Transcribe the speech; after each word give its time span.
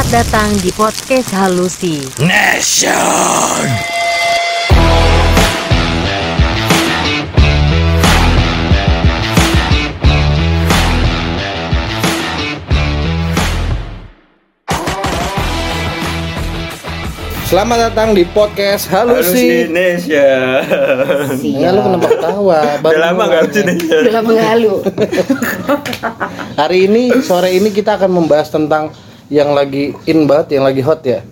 Selamat 0.00 0.24
datang 0.24 0.50
di 0.64 0.72
podcast 0.72 1.28
Halusi. 1.36 2.00
Nation. 2.24 3.60
Selamat 17.44 17.92
datang 17.92 18.16
di 18.16 18.24
podcast 18.24 18.88
Halusi. 18.88 19.68
Nation. 19.68 20.64
Enggak 21.44 21.70
lu 21.76 21.80
kenapa 21.84 22.06
ketawa? 22.08 22.60
Baru 22.80 22.96
Udah 22.96 23.02
lama 23.04 23.22
nggak 23.28 23.42
Nation. 23.52 24.00
Udah 24.00 24.14
lama 24.16 24.30
halu. 24.48 24.74
Hari 26.56 26.88
ini 26.88 27.20
sore 27.20 27.52
ini 27.52 27.68
kita 27.68 28.00
akan 28.00 28.08
membahas 28.16 28.48
tentang 28.48 28.96
yang 29.30 29.54
lagi 29.54 29.94
in 30.04 30.26
banget, 30.26 30.58
yang 30.58 30.66
lagi 30.66 30.82
hot 30.82 31.00
ya. 31.00 31.22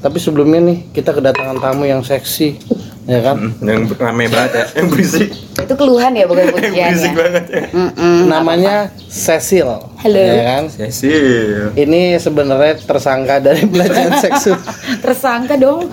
Tapi 0.00 0.16
sebelumnya 0.16 0.60
nih 0.62 0.78
kita 0.90 1.12
kedatangan 1.12 1.60
tamu 1.60 1.84
yang 1.84 2.00
seksi, 2.00 2.56
ya 3.04 3.20
kan? 3.20 3.52
Yang 3.60 3.92
rame 3.94 4.24
banget 4.26 4.52
ya, 4.54 4.64
yang 4.74 4.88
berisik, 4.88 5.28
Itu 5.54 5.74
keluhan 5.74 6.12
ya 6.12 6.24
bukan 6.24 6.42
yang 6.48 6.54
pujian 6.54 6.72
berisik 6.90 7.06
ya. 7.06 7.14
banget 7.14 7.44
ya. 7.46 7.62
Mm-mm. 7.70 8.16
Namanya 8.26 8.76
Cecil. 9.04 9.68
Halo. 10.00 10.16
Ya 10.18 10.42
kan? 10.50 10.62
Cecil. 10.66 11.76
Ini 11.76 12.16
sebenarnya 12.16 12.80
tersangka 12.80 13.36
dari 13.36 13.62
pelecehan 13.62 14.16
seksual. 14.24 14.56
Tersangka 14.98 15.54
dong. 15.54 15.92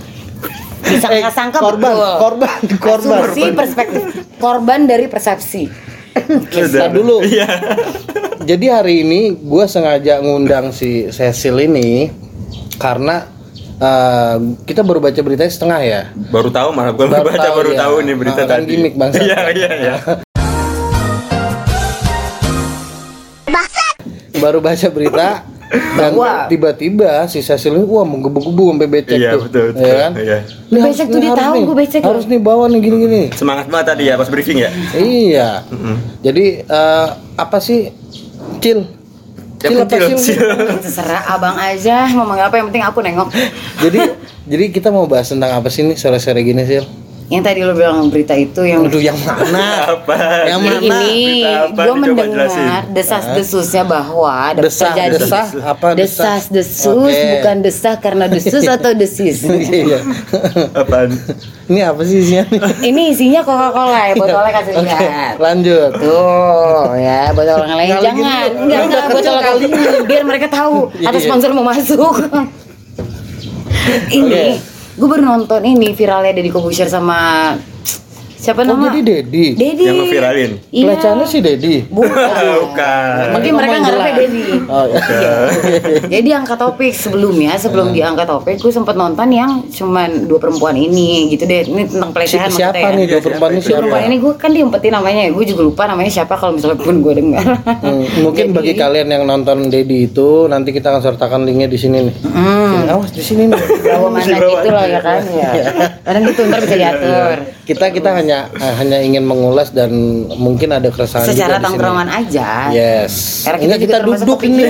Disangka-sangka 0.80 1.60
Eh, 1.60 1.62
korban, 1.62 1.92
betul. 1.92 2.16
korban, 2.18 2.58
korban. 2.80 3.20
Asumsi 3.22 3.44
perspektif. 3.52 4.02
Korban 4.40 4.80
dari 4.88 5.06
persepsi. 5.06 5.64
Kita 6.50 6.88
dulu. 6.90 7.22
Iya. 7.22 7.48
Jadi 8.40 8.66
hari 8.66 8.96
ini 9.04 9.22
gue 9.36 9.66
sengaja 9.66 10.20
ngundang 10.20 10.72
si 10.72 11.06
Cecil 11.08 11.60
ini 11.62 12.10
karena 12.76 13.28
eh, 13.78 14.36
kita 14.64 14.82
baru 14.82 15.00
baca 15.00 15.20
beritanya 15.20 15.50
setengah 15.50 15.80
ya. 15.82 16.02
Baru 16.30 16.50
tahu 16.50 16.70
malah 16.72 16.92
bukan 16.92 17.08
Baru 17.10 17.20
baru 17.22 17.30
baca 17.30 17.44
tahu, 17.44 17.56
baru 17.58 17.72
ya. 17.72 17.80
tahu 17.80 17.96
nih 18.02 18.16
berita 18.16 18.42
Ah, 18.42 18.48
kan 18.48 18.60
tadi. 18.60 18.70
gimmick, 18.70 18.94
bangsa. 18.96 19.20
Iya 19.20 19.40
iya 19.52 19.70
iya. 19.76 19.96
Baru 24.36 24.60
baca 24.60 24.88
berita 24.88 25.44
dan 25.70 26.12
tiba-tiba 26.48 27.10
si 27.26 27.40
Cecil 27.40 27.74
ini 27.74 27.86
wah 27.86 28.02
menggebu-gebu 28.02 28.64
sampai 28.72 28.88
becek 28.90 29.16
Iya 29.16 29.32
tuh. 29.32 29.42
betul 29.46 29.64
betul. 29.70 29.84
Ya 29.84 29.96
kan? 29.96 30.12
Iya. 30.16 30.38
Ini 30.66 30.80
Becek 30.80 30.90
harus- 31.00 31.08
tuh 31.08 31.20
dia 31.20 31.32
tahu 31.36 31.54
gue 31.64 31.78
becek 31.78 32.02
Harus 32.02 32.24
nih 32.26 32.40
bawa 32.40 32.66
nih 32.68 32.80
gini-gini. 32.80 33.22
Semangat 33.32 33.66
banget 33.68 33.86
tadi 33.88 34.04
ya 34.06 34.14
pas 34.16 34.28
briefing 34.28 34.58
ya. 34.58 34.70
Iya. 34.92 35.50
Jadi 36.20 36.46
eh, 36.62 37.08
apa 37.36 37.58
sih? 37.60 37.94
Cil. 38.60 38.82
Cil 39.58 39.76
apa 39.76 39.86
kecil, 39.92 40.16
Cil? 40.16 40.36
Cil. 40.36 40.50
Terserah 40.80 41.24
abang 41.30 41.54
aja 41.54 42.08
ngomong 42.10 42.40
apa 42.40 42.56
yang 42.56 42.68
penting 42.68 42.82
aku 42.82 43.00
nengok. 43.00 43.30
jadi 43.78 44.00
jadi 44.46 44.66
kita 44.72 44.90
mau 44.90 45.06
bahas 45.06 45.28
tentang 45.28 45.54
apa 45.54 45.68
sih 45.68 45.84
nih 45.84 45.94
sore-sore 45.94 46.42
gini 46.42 46.64
Cil? 46.64 46.88
Yang 47.30 47.44
tadi 47.46 47.60
lo 47.62 47.74
bilang 47.74 48.10
berita 48.10 48.34
itu 48.34 48.62
yang 48.64 48.82
Aduh 48.84 48.98
yang 49.00 49.14
mana? 49.16 49.66
Apa? 49.94 50.18
Yang 50.50 50.60
mana? 50.66 50.82
ini 50.82 51.46
gue 51.70 51.94
mendengar 51.94 52.50
jelasin. 52.50 52.90
desas-desusnya 52.90 53.84
bahwa 53.84 54.26
ada 54.50 54.60
Desah, 54.60 54.90
terjadi 54.90 55.18
desah, 55.20 55.46
apa 55.64 55.88
desah? 55.94 56.42
desas-desus 56.42 56.90
Oke. 57.14 57.30
bukan 57.36 57.56
desah 57.62 57.96
karena 57.96 58.26
desus 58.26 58.66
atau 58.66 58.92
desis. 58.92 59.46
Iya. 59.70 60.02
Apaan? 60.74 61.14
Ini 61.66 61.86
apa 61.86 62.02
sih 62.02 62.18
isinya 62.20 62.44
nih? 62.50 62.62
Ini 62.90 63.02
isinya 63.14 63.42
Coca-Cola 63.42 64.02
ya, 64.04 64.14
botolnya 64.16 64.52
kasih 64.52 64.74
lihat. 64.76 65.34
lanjut. 65.38 65.92
Tuh 65.96 66.82
ya 66.98 67.30
botol 67.30 67.58
yang 67.62 67.78
lain 67.78 67.90
Kali 67.92 68.04
jangan 68.04 68.18
gini, 68.18 68.58
enggak 68.58 68.82
enggak 68.84 69.04
botol 69.08 69.36
kali. 69.36 69.66
kali 69.70 69.98
biar 70.04 70.24
mereka 70.26 70.48
tahu 70.50 70.76
Iya, 70.92 71.06
ada 71.06 71.14
iya. 71.14 71.24
sponsor 71.24 71.50
mau 71.54 71.62
masuk. 71.64 72.14
ini 74.12 74.58
gue 75.00 75.08
baru 75.08 75.24
nonton 75.24 75.64
ini 75.64 75.96
viralnya 75.96 76.36
Deddy 76.36 76.52
Kobusher 76.52 76.92
sama 76.92 77.56
siapa 78.40 78.64
Oh 78.64 78.72
nama? 78.72 78.88
jadi 78.88 79.00
Dedi. 79.04 79.46
Dedi. 79.54 79.84
Yang 79.84 79.98
ngeviralin? 80.00 80.52
Iya. 80.70 80.84
Pelecehannya 80.88 81.26
si 81.26 81.38
Dedi. 81.40 81.76
Bukan. 81.86 82.46
Bukan. 82.64 83.26
Mungkin 83.32 83.52
mereka 83.54 83.76
ngarepnya. 83.80 84.14
Dedi. 84.16 84.44
Oh 84.66 84.86
iya. 84.88 85.34
Jadi 86.16 86.30
angkat 86.32 86.58
topik 86.58 86.94
sebelumnya, 86.94 87.54
sebelum 87.56 87.92
diangkat 87.92 88.26
topik, 88.26 88.56
gue 88.58 88.72
sempat 88.72 88.96
nonton 88.96 89.28
yang 89.30 89.52
cuman 89.68 90.26
dua 90.26 90.40
perempuan 90.40 90.74
ini 90.74 91.28
gitu 91.28 91.44
deh. 91.44 91.64
Ini 91.64 91.84
tentang 91.86 92.10
Si- 92.10 92.16
pelecehan 92.16 92.50
siapa 92.50 92.74
maksudnya 92.74 92.96
nih 92.96 93.04
ya. 93.04 93.10
dua 93.10 93.22
perempuan 93.22 93.50
ini 93.50 93.58
Dua 93.58 93.66
siapa? 93.66 93.80
perempuan 93.80 94.04
ini 94.04 94.18
gue 94.18 94.34
kan 94.36 94.52
diumpetin 94.52 94.92
namanya, 94.92 95.22
gue 95.28 95.46
juga 95.46 95.62
lupa 95.62 95.84
namanya 95.86 96.12
siapa 96.12 96.34
kalau 96.34 96.56
misalnya 96.56 96.78
pun 96.78 96.96
gue 96.98 97.14
dengar. 97.14 97.44
Hmm, 97.78 98.04
mungkin 98.20 98.46
Jadi- 98.46 98.56
bagi 98.56 98.74
kalian 98.74 99.08
yang 99.10 99.24
nonton 99.26 99.68
Dedi 99.68 100.08
itu 100.08 100.30
nanti 100.46 100.70
kita 100.70 100.90
akan 100.90 101.02
sertakan 101.04 101.42
linknya 101.44 101.68
di 101.68 101.78
sini 101.78 101.98
nih. 102.04 102.16
Hmm. 102.26 102.88
Awas 102.90 103.12
di 103.12 103.22
sini 103.22 103.44
nih. 103.46 103.62
Bawa 103.86 104.08
mana 104.10 104.26
gitu 104.26 104.70
loh 104.70 104.86
ya 104.86 105.00
kan 105.00 105.22
ya. 105.28 105.50
Kadang 106.06 106.24
gitu 106.26 106.42
ntar 106.46 106.60
bisa 106.60 106.76
diatur. 106.76 107.36
Kita 107.62 107.86
kita 107.90 108.10
hanya 108.12 108.29
eh, 108.50 108.74
hanya 108.78 108.98
ingin 109.00 109.24
mengulas 109.24 109.70
dan 109.70 109.90
mungkin 110.30 110.70
ada 110.70 110.90
keresahan 110.90 111.26
juga 111.26 111.34
Secara 111.34 111.50
di 111.50 111.56
sini. 111.56 111.66
tongkrongan 111.66 112.08
aja. 112.10 112.50
Yes. 112.70 113.14
Karena 113.44 113.58
kita 113.58 113.66
Enggak 113.70 113.80
kita 113.80 113.98
duduk 114.02 114.40
ini. 114.44 114.64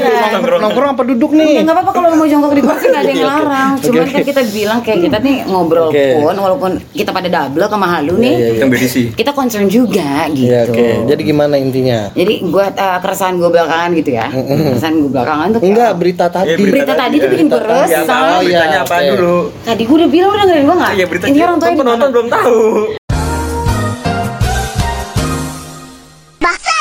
Nongkrong, 0.60 0.90
apa 0.92 1.04
duduk 1.04 1.32
nih? 1.34 1.52
Ya 1.52 1.62
nggak 1.62 1.76
apa-apa 1.76 1.92
kalau 1.92 2.10
mau 2.14 2.26
jongkok 2.26 2.54
di 2.54 2.64
kursi 2.64 2.86
nggak 2.88 3.02
ada 3.02 3.10
yang 3.10 3.22
ngelarang. 3.22 3.72
Cuman 3.80 4.06
kan 4.08 4.24
kita 4.24 4.42
bilang 4.50 4.80
kayak 4.80 5.00
kita 5.04 5.18
nih 5.20 5.36
ngobrol 5.46 5.90
pun 5.92 6.36
walaupun 6.36 6.72
kita 6.92 7.10
pada 7.10 7.28
double 7.28 7.66
sama 7.66 7.88
halu 7.90 8.16
nih, 8.18 8.34
Iya, 8.36 8.48
iya. 8.62 9.12
Kita 9.12 9.32
concern 9.32 9.66
juga 9.68 10.28
gitu. 10.32 10.50
Iya, 10.50 10.60
oke. 10.66 10.88
Jadi 11.08 11.22
gimana 11.22 11.56
intinya? 11.56 12.10
Jadi 12.14 12.34
gue 12.42 12.66
keresahan 12.76 13.36
gue 13.38 13.50
belakangan 13.50 13.90
gitu 13.96 14.12
ya. 14.14 14.28
Keresahan 14.30 14.96
gue 15.00 15.12
belakangan 15.12 15.48
tuh 15.56 15.60
Enggak, 15.62 15.92
berita 15.96 16.26
tadi. 16.28 16.50
Iya, 16.50 16.58
Berita 16.60 16.94
tadi 16.96 17.16
tuh 17.18 17.30
bikin 17.30 17.48
gue 17.48 17.60
Ya, 17.60 17.66
apa 17.66 17.84
resah. 17.86 18.20
Oh, 18.20 18.42
iya, 18.42 18.60
beritanya 18.62 18.80
apa 18.84 18.96
dulu? 19.16 19.38
Tadi 19.64 19.82
gue 19.86 19.96
udah 20.00 20.10
bilang 20.10 20.30
udah 20.30 20.44
dengerin 20.44 20.64
gue 20.66 20.76
nggak? 20.80 20.94
Iya 20.96 21.06
berita 21.08 21.26
Ini 21.28 21.40
orang 21.40 21.58
tuanya 21.60 21.76
di 21.76 21.80
penonton 21.82 22.08
belum 22.12 22.28
tahu. 22.30 22.60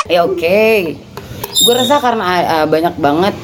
Ya 0.09 0.25
oke. 0.25 0.97
Gue 1.59 1.73
rasa 1.77 2.01
karena 2.01 2.25
uh, 2.41 2.65
banyak 2.65 2.97
banget 2.97 3.35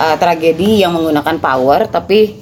uh, 0.00 0.16
tragedi 0.16 0.80
yang 0.80 0.96
menggunakan 0.96 1.36
power 1.36 1.84
tapi 1.92 2.32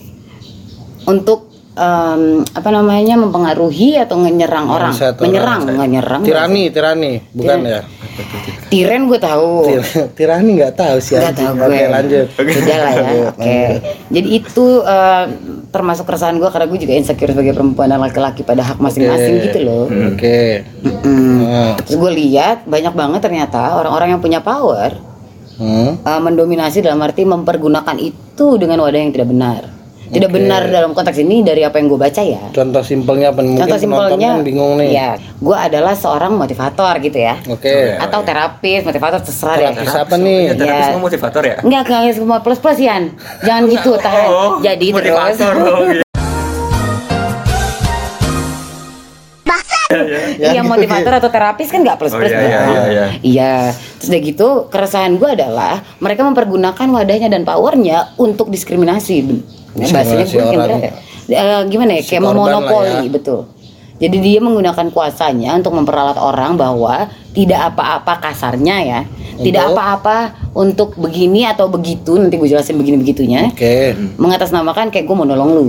untuk 1.02 1.50
um, 1.74 2.46
apa 2.46 2.68
namanya 2.70 3.18
mempengaruhi 3.18 3.98
atau 3.98 4.22
menyerang 4.22 4.70
orang, 4.70 4.94
menyerang, 5.18 5.60
nggak 5.66 5.90
nyerang. 5.98 6.22
Tirani, 6.22 6.62
tirani, 6.70 7.12
bukan 7.34 7.58
Tiran- 7.58 7.66
ya? 7.66 7.80
Tiren 8.70 9.02
gue 9.08 9.18
tahu. 9.18 9.50
Tir- 9.66 10.08
tirani 10.14 10.50
nggak 10.62 10.74
tahu 10.78 10.96
sih. 11.02 11.18
Nggak 11.18 11.34
tahu 11.42 11.52
gue. 11.58 11.66
Oke, 11.66 11.82
lanjut. 11.90 12.26
Udah 12.38 12.78
lah 12.78 12.92
ya. 12.94 13.10
Oke. 13.34 13.60
Jadi 14.12 14.28
itu 14.30 14.66
uh, 14.78 15.24
termasuk 15.72 16.04
keresahan 16.04 16.36
gue 16.36 16.48
karena 16.52 16.68
gue 16.68 16.78
juga 16.84 16.92
insecure 16.92 17.32
sebagai 17.32 17.56
perempuan 17.56 17.88
dan 17.88 18.04
laki-laki 18.04 18.44
pada 18.44 18.60
hak 18.60 18.78
masing-masing 18.78 19.40
Oke. 19.40 19.44
gitu 19.48 19.58
loh. 19.64 19.84
Oke. 19.88 20.68
Mm-mm. 20.84 21.36
Nah, 21.48 21.72
Terus 21.80 21.96
gue 21.96 22.12
lihat 22.12 22.68
banyak 22.68 22.92
banget 22.92 23.20
ternyata 23.24 23.80
orang-orang 23.80 24.12
yang 24.12 24.20
punya 24.20 24.44
power 24.44 24.92
hmm. 25.56 26.04
uh, 26.04 26.20
mendominasi 26.20 26.84
dalam 26.84 27.00
arti 27.00 27.24
mempergunakan 27.24 27.96
itu 27.96 28.60
dengan 28.60 28.84
wadah 28.84 29.00
yang 29.00 29.16
tidak 29.16 29.32
benar. 29.32 29.81
Tidak 30.12 30.28
Oke. 30.28 30.36
benar 30.36 30.68
dalam 30.68 30.92
konteks 30.92 31.16
ini 31.18 31.40
dari 31.40 31.64
apa 31.64 31.80
yang 31.80 31.88
gue 31.88 31.96
baca 31.96 32.20
ya. 32.20 32.52
Contoh 32.52 32.84
simpelnya 32.84 33.32
apa? 33.32 33.40
Mungkin 33.40 33.64
Contoh 33.64 33.80
simpelnya, 33.80 34.44
bingung 34.44 34.76
nih. 34.76 34.92
ya, 34.92 35.10
gue 35.16 35.56
adalah 35.56 35.96
seorang 35.96 36.36
motivator 36.36 37.00
gitu 37.00 37.16
ya, 37.16 37.40
Oke. 37.48 37.96
atau 37.96 38.20
terapis, 38.20 38.84
motivator 38.84 39.24
terserah 39.24 39.56
deh. 39.56 39.72
Terapis 39.72 39.96
apa 39.96 40.14
nih? 40.20 40.40
Ya, 40.44 40.52
terapis 40.52 40.86
Ya. 40.86 41.00
motivator 41.00 41.42
ya? 41.42 41.56
Enggak, 41.64 41.80
enggak 41.88 42.12
semua 42.12 42.38
plus 42.44 42.60
plus 42.60 42.76
Yan. 42.76 43.02
Jangan 43.40 43.62
gitu, 43.66 43.90
tahan. 43.96 44.28
Oh, 44.28 44.60
Jadi 44.60 44.86
terus. 44.92 46.04
iya. 50.00 50.20
Ya, 50.38 50.48
Iya 50.56 50.62
motivator 50.64 51.12
atau 51.20 51.30
terapis 51.30 51.68
kan 51.68 51.80
nggak 51.84 51.98
plus 52.00 52.12
Oh, 52.12 52.20
plus 52.20 52.32
iya, 52.32 52.40
iya, 52.40 52.48
iya, 52.48 52.82
iya. 52.88 53.06
Iya. 53.22 53.54
Terus 54.00 54.08
udah 54.08 54.20
gitu 54.24 54.48
keresahan 54.72 55.12
gue 55.20 55.30
adalah 55.32 55.84
mereka 56.00 56.24
mempergunakan 56.24 56.86
wadahnya 56.88 57.28
dan 57.28 57.42
powernya 57.44 58.16
untuk 58.16 58.48
diskriminasi. 58.48 59.24
Bahasanya 59.76 60.26
gue 60.28 60.44
kira 60.52 60.64
eh, 61.32 61.62
gimana 61.70 61.90
ya 61.96 62.02
Si 62.02 62.08
kayak 62.12 62.22
memonopoli 62.26 63.06
ya. 63.06 63.12
betul. 63.12 63.40
Jadi 64.02 64.18
dia 64.18 64.42
menggunakan 64.42 64.90
kuasanya 64.90 65.54
untuk 65.62 65.78
memperalat 65.78 66.18
orang 66.18 66.58
bahwa 66.58 67.06
tidak 67.38 67.70
apa-apa 67.70 68.18
kasarnya 68.18 68.76
ya, 68.82 69.00
tidak 69.38 69.70
apa-apa 69.70 70.34
untuk 70.58 70.98
begini 70.98 71.46
atau 71.46 71.70
begitu 71.70 72.18
nanti 72.18 72.34
gue 72.34 72.50
jelasin 72.50 72.74
begini 72.82 72.98
begitunya. 72.98 73.54
Oke. 73.54 73.94
Mengatasnamakan 74.18 74.90
kayak 74.90 75.06
gue 75.06 75.14
mau 75.14 75.22
nolong 75.22 75.50
lu. 75.54 75.66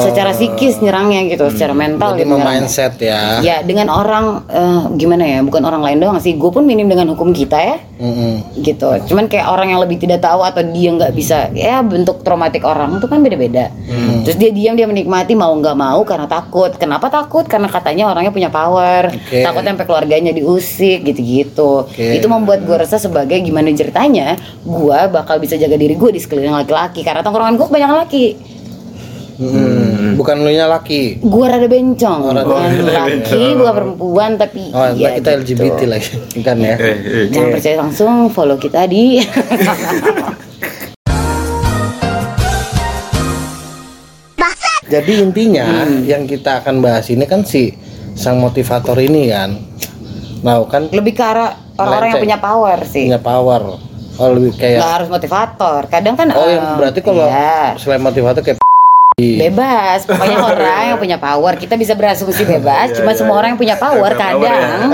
Secara 0.00 0.30
psikis 0.34 0.82
nyerangnya 0.82 1.30
gitu, 1.30 1.46
secara 1.54 1.74
mental 1.76 2.14
Jadi 2.14 2.26
gitu 2.26 2.34
nyerangnya. 2.34 2.60
mindset 2.66 2.94
ya. 2.98 3.20
Ya 3.40 3.56
dengan 3.62 3.92
orang 3.92 4.46
eh, 4.50 4.82
gimana 4.98 5.24
ya, 5.24 5.38
bukan 5.46 5.62
orang 5.62 5.82
lain 5.82 5.98
doang 6.02 6.18
sih. 6.18 6.34
Gue 6.34 6.50
pun 6.50 6.66
minim 6.66 6.90
dengan 6.90 7.10
hukum 7.14 7.30
kita 7.30 7.58
ya, 7.60 7.76
Mm-mm. 8.02 8.62
gitu. 8.64 8.88
Cuman 9.10 9.30
kayak 9.30 9.46
orang 9.46 9.70
yang 9.70 9.80
lebih 9.80 10.02
tidak 10.02 10.24
tahu 10.24 10.42
atau 10.42 10.62
dia 10.64 10.90
nggak 10.90 11.12
bisa, 11.14 11.48
ya 11.54 11.80
bentuk 11.84 12.26
traumatik 12.26 12.66
orang 12.66 12.98
itu 12.98 13.06
kan 13.06 13.22
beda-beda. 13.22 13.70
Hmm. 13.86 14.24
Terus 14.24 14.36
dia 14.40 14.50
diam 14.50 14.74
dia 14.74 14.88
menikmati 14.88 15.36
mau 15.36 15.52
nggak 15.54 15.76
mau 15.76 16.00
karena 16.02 16.26
takut. 16.26 16.72
Kenapa 16.74 17.12
takut? 17.12 17.44
Karena 17.44 17.68
katanya 17.68 18.10
orangnya 18.10 18.32
punya 18.32 18.50
power. 18.50 19.12
Oke. 19.12 19.44
Takut 19.44 19.62
sampai 19.62 19.84
keluarganya 19.84 20.32
diusik 20.32 21.04
gitu-gitu. 21.04 21.84
Oke. 21.84 22.16
Itu 22.18 22.26
membuat 22.26 22.64
gue 22.64 22.76
rasa 22.76 22.96
sebagai 22.96 23.36
gimana 23.44 23.68
ceritanya, 23.74 24.36
gue 24.64 24.98
bakal 25.12 25.36
bisa 25.38 25.60
jaga 25.60 25.76
diri 25.76 25.94
gue 25.98 26.10
di 26.14 26.20
sekeliling 26.22 26.54
laki-laki 26.54 27.04
karena 27.04 27.20
tongkrongan 27.20 27.60
gue 27.60 27.66
banyak 27.68 27.90
laki. 27.90 28.26
Mm-mm. 29.34 30.14
Bukan 30.14 30.36
lu 30.40 30.48
nya 30.48 30.66
laki. 30.66 31.18
Gue 31.18 31.44
rada 31.44 31.66
bencong, 31.66 32.20
Oh, 32.20 32.30
rada 32.30 32.46
bukan 32.46 32.86
laki, 32.86 33.42
bukan 33.54 33.72
perempuan 33.74 34.30
tapi 34.36 34.70
Oh, 34.70 34.86
ya 34.94 35.18
kita 35.18 35.42
gitu. 35.42 35.58
LGBT 35.58 35.80
lagi. 35.90 36.12
Kan 36.40 36.56
ya. 36.58 36.76
Eh, 36.76 36.96
eh. 37.02 37.24
Jangan 37.28 37.48
percaya 37.50 37.76
langsung, 37.78 38.12
follow 38.28 38.54
kita 38.54 38.86
di 38.86 39.18
Jadi 44.84 45.12
intinya 45.18 45.64
Hmm. 45.64 46.04
yang 46.04 46.22
kita 46.22 46.62
akan 46.62 46.78
bahas 46.78 47.08
ini 47.08 47.24
kan 47.24 47.42
si 47.42 47.74
sang 48.14 48.38
motivator 48.38 48.94
ini 48.96 49.26
kan. 49.26 49.58
Nah, 50.44 50.60
kan 50.68 50.86
lebih 50.92 51.16
ke 51.16 51.24
arah 51.24 51.56
orang-orang 51.74 52.08
yang 52.14 52.22
punya 52.22 52.38
power 52.38 52.78
sih. 52.84 53.08
punya 53.08 53.18
power. 53.18 53.62
Oh, 54.14 54.28
lebih 54.30 54.54
kayak 54.54 54.78
Nggak 54.78 54.94
harus 54.94 55.08
motivator. 55.10 55.80
Kadang 55.90 56.14
kan 56.14 56.30
Oh, 56.30 56.46
eh, 56.46 56.54
yang 56.54 56.78
berarti 56.78 57.00
kalau 57.02 57.26
iya. 57.26 57.74
selain 57.74 57.98
motivator 57.98 58.44
kayak 58.44 58.62
bebas 59.14 60.10
pokoknya 60.10 60.38
orang 60.50 60.82
yang 60.90 60.98
punya 60.98 61.18
power 61.22 61.54
kita 61.54 61.78
bisa 61.78 61.94
berasumsi 61.94 62.42
bebas 62.42 62.94
Iya, 62.94 63.02
cuma 63.02 63.10
iya, 63.12 63.18
semua 63.18 63.34
iya. 63.34 63.40
orang 63.40 63.48
yang 63.54 63.60
punya 63.60 63.76
power, 63.76 64.10
kadang 64.14 64.88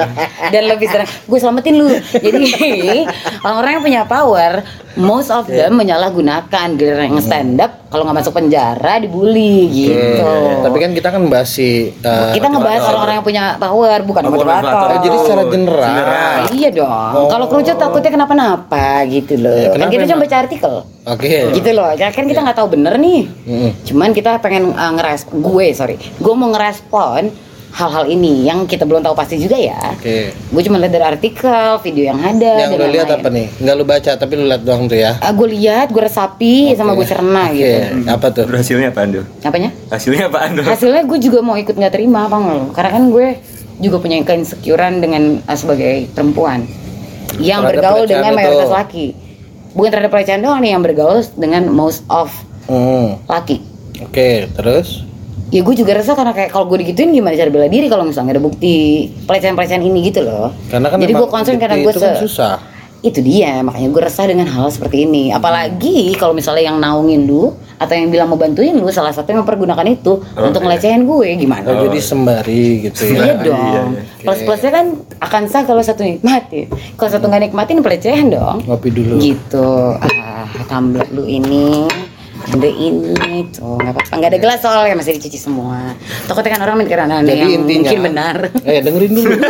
dan 0.52 0.62
lebih 0.64 0.86
sering 0.88 1.08
gue 1.08 1.38
selamatin 1.38 1.74
lu. 1.76 1.88
Jadi 2.16 3.04
orang-orang 3.44 3.70
yang 3.76 3.84
punya 3.84 4.00
power 4.08 4.52
most 4.92 5.28
of 5.28 5.46
them 5.46 5.76
menyalahgunakan 5.76 6.46
giliran 6.72 7.06
yang 7.08 7.20
stand 7.20 7.56
up 7.56 7.86
kalau 7.86 8.02
nggak 8.02 8.18
masuk 8.18 8.32
penjara 8.32 8.98
dibully 8.98 9.66
gitu 9.68 10.34
Tapi 10.60 10.76
kan 10.76 10.90
kita 10.90 11.08
kan 11.08 11.22
bahas 11.24 11.46
si 11.48 11.94
uh, 11.96 12.30
kita 12.30 12.46
ngebahas 12.48 12.82
orang-orang 12.84 13.14
yang 13.14 13.24
punya 13.24 13.44
power 13.56 13.98
bukan 14.00 14.22
Oh, 14.22 14.30
motivator 14.32 14.66
motivator. 14.66 14.88
Oh, 14.88 15.00
jadi 15.00 15.16
secara 15.16 15.42
general. 15.46 15.90
General. 15.92 16.38
iya 16.50 16.68
dong 16.70 17.10
Oh. 17.12 17.26
kalau 17.28 17.46
kerucut 17.46 17.76
takutnya 17.76 18.10
kenapa-napa 18.12 18.86
gitu 19.06 19.34
loh 19.36 19.54
Ya, 19.56 19.68
kan 19.72 19.88
kita 19.88 20.04
cuma 20.04 20.16
emang? 20.16 20.22
baca 20.24 20.36
artikel 20.40 20.74
Oke. 21.02 21.34
gitu 21.52 21.70
loh 21.70 21.90
ya 21.92 22.08
kan 22.08 22.24
kita 22.24 22.40
nggak 22.40 22.56
tahu 22.56 22.68
bener 22.70 22.94
nih 22.96 23.20
Mm-mm. 23.44 23.70
cuman 23.84 24.10
kita 24.10 24.38
pengen 24.38 24.70
uh, 24.70 24.92
ngeres 24.92 25.22
gue 25.24 25.66
sorry 25.70 25.96
gue 25.96 26.34
mau 26.34 26.50
ngerespon 26.50 27.49
hal-hal 27.70 28.04
ini 28.04 28.42
yang 28.42 28.64
kita 28.64 28.82
belum 28.82 29.00
tahu 29.00 29.14
pasti 29.14 29.36
juga 29.36 29.54
ya 29.54 29.78
Oke. 29.92 30.34
gue 30.34 30.62
cuma 30.62 30.76
lihat 30.76 30.90
dari 30.90 31.06
artikel 31.06 31.50
video 31.80 32.10
yang 32.10 32.18
ada 32.18 32.52
Yang 32.60 32.70
lu 32.74 32.86
lihat 32.90 33.08
apa 33.10 33.28
nih? 33.28 33.46
Enggak 33.56 33.74
lu 33.74 33.84
baca 33.84 34.10
tapi 34.12 34.32
lu 34.34 34.44
lihat 34.44 34.62
doang 34.62 34.84
tuh 34.84 34.96
ya. 34.96 35.16
Ah, 35.16 35.30
gue 35.30 35.48
lihat 35.48 35.88
gue 35.88 36.00
resapi 36.00 36.54
sama 36.74 36.92
gue 36.92 37.04
cerna 37.04 37.46
Oke. 37.46 37.56
gitu 37.56 37.78
Apa 38.06 38.26
tuh? 38.28 38.44
Hasilnya 38.44 38.90
apaan 38.90 39.08
tuh? 39.12 39.24
apanya 39.40 39.70
Hasilnya 39.86 40.24
apaan 40.26 40.50
tuh? 40.52 40.64
hasilnya 40.64 41.02
gue 41.02 41.18
juga 41.18 41.38
mau 41.40 41.54
ikut 41.54 41.72
nggak 41.72 41.92
terima 41.92 42.26
apa 42.26 42.36
nggak 42.36 42.54
lo 42.56 42.66
karena 42.70 42.90
kan 42.90 43.04
gue 43.08 43.26
juga 43.78 43.96
punya 43.96 44.16
keinsecurean 44.20 44.94
dengan 44.98 45.22
uh, 45.40 45.56
sebagai 45.56 46.10
perempuan 46.10 46.68
yang 47.38 47.62
Terhadap 47.62 47.80
bergaul 47.80 48.04
dengan 48.04 48.30
itu. 48.30 48.36
mayoritas 48.36 48.70
laki 48.70 49.06
bukan 49.70 49.88
terhadap 49.88 50.10
pelecehan 50.10 50.40
doang 50.40 50.60
nih 50.60 50.70
yang 50.70 50.82
bergaul 50.82 51.18
dengan 51.34 51.62
most 51.66 52.02
of 52.06 52.28
Hmm. 52.66 53.18
laki 53.24 53.62
Oke, 54.00 54.46
terus? 54.50 55.02
Ya 55.50 55.60
gue 55.60 55.74
juga 55.74 55.92
resah 55.92 56.14
karena 56.14 56.30
kayak 56.30 56.48
kalau 56.48 56.64
gue 56.64 56.78
digituin 56.80 57.10
gimana 57.10 57.34
cara 57.34 57.48
bela 57.48 57.66
diri 57.66 57.86
kalau 57.86 58.02
misalnya 58.02 58.32
ada 58.32 58.40
bukti 58.40 58.74
pelecehan-pelecehan 59.24 59.82
ini 59.82 59.98
gitu 60.04 60.20
loh 60.20 60.54
Karena 60.66 60.86
kan 60.86 60.96
jadi 60.96 61.12
gue 61.12 61.28
concern 61.28 61.56
karena 61.56 61.76
gue 61.76 61.90
kan 61.90 62.14
se- 62.16 62.22
susah. 62.24 62.54
itu 63.00 63.18
dia 63.18 63.58
makanya 63.60 63.88
gue 63.88 64.02
resah 64.02 64.24
dengan 64.24 64.44
hal 64.46 64.68
seperti 64.68 65.02
ini 65.02 65.32
apalagi 65.32 66.12
kalau 66.14 66.30
misalnya 66.30 66.64
yang 66.64 66.76
naungin 66.76 67.24
lu 67.24 67.48
atau 67.74 67.90
yang 67.90 68.08
bilang 68.08 68.28
mau 68.28 68.36
bantuin 68.36 68.70
lu 68.72 68.86
salah 68.90 69.08
satu 69.08 69.26
yang 69.26 69.40
mempergunakan 69.40 69.86
itu 69.88 70.20
untuk 70.36 70.60
ngelecehin 70.60 71.02
gue 71.02 71.28
gimana 71.34 71.64
Oh, 71.64 71.82
jadi 71.82 71.96
sembari 71.98 72.84
gitu 72.84 73.00
ya. 73.02 73.10
Iya 73.10 73.24
Iya, 73.24 73.34
dong. 73.40 73.88
iya. 73.96 74.02
Plus 74.20 74.40
plusnya 74.44 74.68
kan 74.70 74.86
akan 75.18 75.42
sah 75.46 75.64
kalau 75.64 75.80
satu 75.80 76.04
nikmatin. 76.04 76.68
Kalau 76.94 77.08
satu 77.10 77.24
nggak 77.24 77.48
nikmatin 77.48 77.80
pelecehan 77.80 78.28
dong. 78.28 78.60
Ngopi 78.62 78.92
dulu. 78.92 79.16
Gitu. 79.16 79.68
Ah, 79.96 80.44
tumbler 80.66 81.08
lu 81.08 81.24
ini. 81.24 81.88
Ada 82.48 82.68
ini 82.72 83.52
tuh 83.52 83.76
nggak 83.76 83.92
apa-apa 83.92 84.12
nggak 84.16 84.30
ada 84.32 84.38
gelas 84.40 84.58
soalnya 84.64 84.96
masih 84.96 85.12
dicuci 85.20 85.38
semua. 85.38 85.92
Takutnya 86.24 86.56
kan 86.56 86.62
orang 86.64 86.76
mikir 86.80 86.96
Jadi 86.96 87.30
yang 87.36 87.52
intinya 87.62 87.90
mungkin 87.92 88.00
benar. 88.00 88.36
Eh, 88.64 88.80
dengerin 88.80 89.12
dulu. 89.12 89.34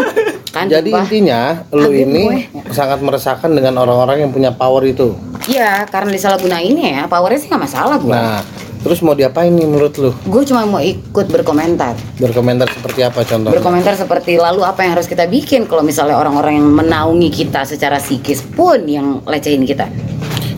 Kan, 0.50 0.66
Jadi 0.66 0.90
intinya 0.90 1.62
lu 1.70 1.86
Habis 1.86 2.02
ini 2.10 2.22
gue. 2.26 2.74
sangat 2.74 2.98
meresahkan 2.98 3.54
dengan 3.54 3.78
orang-orang 3.78 4.26
yang 4.26 4.30
punya 4.34 4.50
power 4.50 4.82
itu. 4.82 5.14
Iya 5.46 5.86
karena 5.86 6.10
disalahgunain 6.10 6.74
ya. 6.74 7.06
Powernya 7.06 7.38
sih 7.38 7.46
nggak 7.46 7.62
masalah 7.70 8.02
gue. 8.02 8.10
Nah, 8.10 8.42
terus 8.82 8.98
mau 8.98 9.14
diapain 9.14 9.54
nih 9.54 9.62
menurut 9.70 9.94
lu? 10.02 10.10
Gue 10.26 10.42
cuma 10.42 10.66
mau 10.66 10.82
ikut 10.82 11.30
berkomentar. 11.30 11.94
Berkomentar 12.18 12.66
seperti 12.66 13.00
apa 13.06 13.22
contohnya? 13.22 13.54
berkomentar 13.54 13.94
seperti 13.94 14.42
lalu 14.42 14.66
apa 14.66 14.82
yang 14.82 14.98
harus 14.98 15.06
kita 15.06 15.30
bikin 15.30 15.70
kalau 15.70 15.86
misalnya 15.86 16.18
orang-orang 16.18 16.58
yang 16.58 16.66
menaungi 16.66 17.30
kita 17.30 17.62
secara 17.62 18.02
psikis 18.02 18.42
pun 18.42 18.82
yang 18.90 19.22
lecehin 19.30 19.62
kita 19.62 19.86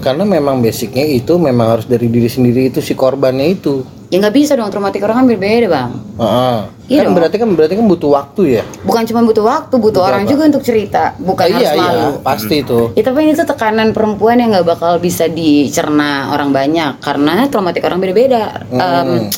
Karena 0.03 0.27
memang 0.27 0.59
basicnya 0.59 1.07
itu 1.07 1.39
memang 1.39 1.67
harus 1.71 1.87
dari 1.87 2.07
diri 2.07 2.27
sendiri 2.27 2.69
itu 2.69 2.79
si 2.79 2.93
korbannya 2.93 3.47
itu. 3.53 3.87
ya 4.07 4.21
nggak 4.21 4.37
bisa 4.37 4.53
dong 4.53 4.69
traumatik 4.69 5.01
orang 5.01 5.25
kan 5.25 5.27
berbeda 5.27 5.67
bang 5.67 5.91
Heeh. 6.19 6.59
Iya 6.87 6.99
kan 6.99 7.07
dong. 7.07 7.15
berarti 7.17 7.37
kan 7.39 7.49
berarti 7.49 7.75
kan 7.75 7.87
butuh 7.87 8.11
waktu 8.13 8.43
ya. 8.51 8.63
bukan 8.83 9.09
cuma 9.09 9.21
butuh 9.23 9.41
waktu 9.41 9.75
butuh 9.75 10.03
orang 10.03 10.23
apa? 10.23 10.31
juga 10.31 10.43
untuk 10.53 10.61
cerita 10.61 11.17
bukan 11.17 11.47
Ah, 11.47 11.55
harus 11.55 11.65
iya 11.65 11.81
malu 11.81 11.97
iya, 11.97 12.21
pasti 12.21 12.55
itu. 12.61 12.81
Ya, 12.93 13.03
tapi 13.03 13.19
ini 13.23 13.33
tuh 13.33 13.49
tekanan 13.49 13.89
perempuan 13.91 14.37
yang 14.37 14.53
nggak 14.53 14.69
bakal 14.69 14.99
bisa 14.99 15.25
dicerna 15.27 16.29
orang 16.29 16.53
banyak 16.53 17.01
karena 17.01 17.49
traumatik 17.49 17.81
orang 17.83 17.99
beda-beda. 17.99 18.61
Em, 18.69 19.33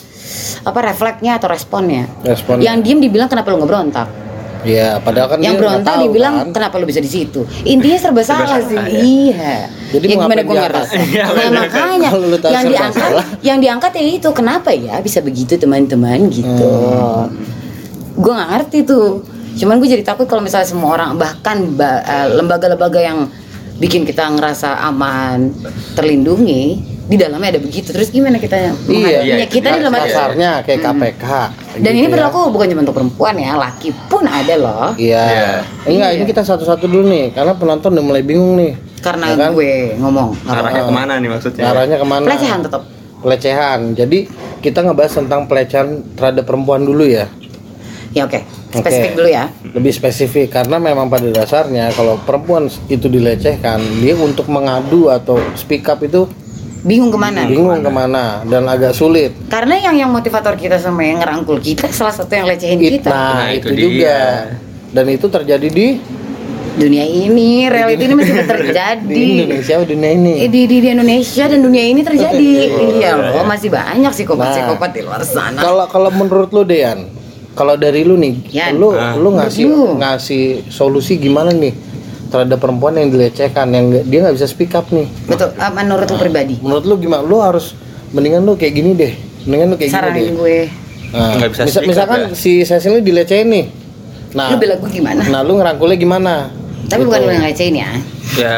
apa 0.65 0.79
refleksnya 0.83 1.39
atau 1.39 1.47
responnya? 1.47 2.11
Respon. 2.25 2.59
Yang 2.59 2.77
diem 2.83 2.99
dibilang 2.99 3.29
kenapa 3.29 3.53
lu 3.53 3.63
nggak 3.63 3.71
berontak? 3.71 4.09
Iya, 4.65 4.99
padahal 4.99 5.29
kan 5.29 5.39
yang 5.39 5.55
berontak 5.55 5.95
dibilang 6.01 6.35
kan. 6.35 6.47
kenapa 6.53 6.75
lu 6.77 6.85
bisa 6.85 6.99
di 6.99 7.07
situ? 7.07 7.45
Intinya 7.63 7.99
serba 7.99 8.23
salah 8.23 8.59
sih. 8.59 8.75
salah, 8.75 8.89
Iya. 8.89 9.55
Jadi 9.93 10.05
ya 10.05 10.15
gimana 10.17 10.41
gue 10.41 10.55
nggak? 10.55 10.73
Iya, 11.07 11.25
Nah, 11.25 11.51
makanya 11.55 12.09
tahu 12.11 12.51
yang 12.51 12.65
diangkat, 12.67 12.99
salah. 12.99 13.25
yang 13.41 13.59
diangkat 13.59 13.91
ya 13.93 14.03
itu 14.11 14.29
kenapa 14.31 14.69
ya 14.71 14.99
bisa 14.99 15.21
begitu 15.21 15.55
teman-teman 15.55 16.27
gitu. 16.29 16.73
Hmm. 16.73 17.31
Gue 18.15 18.33
nggak 18.33 18.51
ngerti 18.51 18.79
tuh. 18.83 19.23
Cuman 19.55 19.79
gue 19.79 19.87
jadi 19.87 20.03
takut 20.03 20.25
kalau 20.25 20.41
misalnya 20.41 20.67
semua 20.67 20.91
orang 20.93 21.15
bahkan 21.15 21.71
ba- 21.71 22.03
eh, 22.03 22.29
lembaga-lembaga 22.33 22.99
yang 22.99 23.31
bikin 23.77 24.03
kita 24.03 24.27
ngerasa 24.29 24.83
aman, 24.83 25.51
terlindungi 25.95 26.94
di 27.05 27.17
dalamnya 27.17 27.53
ada 27.53 27.61
begitu. 27.61 27.93
Terus 27.93 28.09
gimana 28.09 28.37
kita 28.37 28.57
menghadapinya? 28.83 29.37
Iya, 29.37 29.47
kita 29.47 29.67
di 29.71 29.79
dalam 29.79 29.93
Kasarnya 29.95 30.51
kayak 30.63 30.81
KPK. 30.81 31.25
dan 31.75 31.91
gitu 31.91 31.91
ini 31.93 32.07
ya. 32.07 32.13
berlaku 32.13 32.39
bukan 32.49 32.67
cuma 32.71 32.81
untuk 32.83 32.97
perempuan 32.97 33.35
ya, 33.35 33.53
laki 33.55 33.89
pun 34.07 34.25
ada 34.25 34.55
loh. 34.55 34.89
Iya. 34.95 35.25
Iya. 35.25 35.51
Enggak, 35.85 36.11
Iya. 36.11 36.17
ini 36.17 36.25
kita 36.25 36.43
satu-satu 36.43 36.85
dulu 36.87 37.05
nih, 37.07 37.27
karena 37.31 37.53
penonton 37.53 37.93
udah 37.93 38.05
mulai 38.05 38.23
bingung 38.23 38.57
nih. 38.57 38.73
Karena 38.99 39.25
Ya 39.29 39.37
kan? 39.37 39.51
gue 39.53 39.73
ngomong 39.95 40.29
Arahnya 40.45 40.81
Ah. 40.81 40.89
ke 40.89 40.93
mana 40.95 41.13
nih 41.19 41.29
maksudnya? 41.29 41.63
Arahnya 41.67 41.97
ke 41.99 42.07
mana? 42.07 42.25
pelecehan 42.25 42.61
tetap. 42.63 42.83
Pelecehan. 43.21 43.81
Jadi 43.93 44.19
kita 44.61 44.81
ngebahas 44.81 45.13
tentang 45.15 45.45
pelecehan 45.45 45.89
terhadap 46.15 46.45
perempuan 46.45 46.81
dulu 46.81 47.05
ya. 47.05 47.29
Ya 48.13 48.25
oke, 48.25 48.41
Oke. 48.71 48.79
spesifik 48.81 49.13
dulu 49.15 49.29
ya. 49.29 49.45
Lebih 49.67 49.91
spesifik 49.91 50.47
karena 50.53 50.79
memang 50.79 51.11
pada 51.11 51.27
dasarnya 51.27 51.91
kalau 51.91 52.15
perempuan 52.17 52.65
itu 52.87 53.11
dilecehkan, 53.11 53.77
dia 53.99 54.15
untuk 54.15 54.47
mengadu 54.47 55.11
atau 55.11 55.35
speak 55.55 55.85
up 55.85 55.99
itu 55.99 56.25
Bingung 56.85 57.09
ke 57.09 57.17
mana? 57.17 57.49
bingung 57.49 57.73
ke 57.75 57.89
mana 57.89 58.45
dan 58.45 58.69
agak 58.69 58.93
sulit. 58.93 59.33
Karena 59.49 59.81
yang 59.81 59.97
yang 59.97 60.11
motivator 60.11 60.53
kita 60.53 60.77
sama 60.77 61.01
yang 61.01 61.17
ngerangkul 61.17 61.57
kita 61.59 61.89
salah 61.89 62.13
satu 62.13 62.29
yang 62.31 62.45
lecehin 62.45 62.77
It- 62.79 63.01
kita. 63.01 63.09
Nah, 63.09 63.33
Nah, 63.35 63.49
itu, 63.51 63.73
itu 63.73 63.89
juga. 63.89 63.97
dia. 63.97 64.21
Dan 64.91 65.05
itu 65.09 65.27
terjadi 65.27 65.65
di 65.67 65.89
Dunia 66.75 67.07
ini, 67.07 67.71
reality 67.71 68.03
ini 68.03 68.15
masih 68.17 68.35
terjadi. 68.51 69.07
di 69.07 69.23
Indonesia 69.39 69.75
dunia 69.81 70.11
ini. 70.11 70.33
Eh, 70.37 70.51
Di, 70.51 70.67
di, 70.67 70.77
di 70.77 70.89
Indonesia 70.91 71.45
dan 71.47 71.63
dunia 71.63 71.85
ini 71.85 72.03
terjadi. 72.03 72.51
iya 72.93 73.15
loh, 73.15 73.47
masih 73.47 73.71
banyak 73.71 74.11
psikopat-psikopat 74.11 74.91
di 74.91 75.01
luar 75.01 75.23
sana. 75.23 75.55
Kalau 75.57 75.87
kalau 75.87 76.11
menurut 76.11 76.51
lu 76.51 76.67
Dean, 76.67 77.07
kalau 77.55 77.79
dari 77.79 78.03
lu 78.03 78.19
nih, 78.19 78.35
Yan. 78.51 78.75
lu 78.75 78.91
Ah. 78.91 79.15
lu 79.15 79.31
ngasih 79.33 79.65
lu. 79.65 79.95
ngasih 79.97 80.67
solusi 80.67 81.15
gimana 81.17 81.49
nih 81.49 81.71
terhadap 82.35 82.59
perempuan 82.59 82.99
yang 82.99 83.09
dilecehkan 83.09 83.71
yang 83.71 83.87
dia 84.03 84.19
nggak 84.21 84.35
bisa 84.35 84.45
speak 84.45 84.75
up 84.75 84.91
nih. 84.91 85.07
Betul, 85.25 85.55
ah, 85.55 85.71
menurut 85.71 86.03
lu 86.05 86.19
pribadi. 86.19 86.59
Menurut 86.59 86.83
lu 86.83 86.95
gimana? 86.99 87.23
Lu 87.23 87.39
harus 87.39 87.79
mendingan 88.11 88.43
lu 88.43 88.59
kayak 88.59 88.75
gini 88.75 88.91
deh. 88.93 89.15
Mendingan 89.47 89.67
lu 89.71 89.77
kayak 89.77 89.91
gini 89.93 90.11
deh. 90.11 90.27
Gue. 90.35 90.59
Nah, 91.15 91.39
Nggak 91.39 91.51
bisa 91.55 91.79
up 91.79 91.87
misalkan 91.87 92.21
ya? 92.21 92.35
si 92.35 92.51
Cecil 92.61 92.91
ini 92.93 93.03
dilecehin 93.03 93.47
nih. 93.47 93.67
Nah, 94.35 94.51
Lu 94.51 94.59
bela 94.59 94.75
gue 94.75 94.91
gimana? 94.91 95.23
nah 95.25 95.41
lu 95.41 95.55
ngerangkulnya 95.55 95.95
gimana? 95.95 96.35
Tapi 96.85 97.07
bukan 97.07 97.21
lu 97.23 97.31
yang 97.31 97.45
ngecehin 97.47 97.75
ya. 97.79 97.91
Ya 98.35 98.55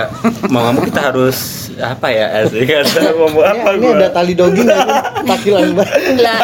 mau 0.49 0.65
ngomong 0.65 0.89
kita 0.89 1.13
harus 1.13 1.37
apa 1.77 2.09
ya 2.09 2.33
asik 2.41 2.65
kan 2.65 2.81
ngomong 3.13 3.45
apa 3.45 3.77
ini 3.77 3.85
gua. 3.85 3.93
ada 3.95 4.09
tali 4.09 4.33
dogi 4.33 4.65
nggak 4.65 4.79
sih? 4.81 4.99
Takilan 5.29 5.65
banget. 5.77 6.01
Lah, 6.17 6.39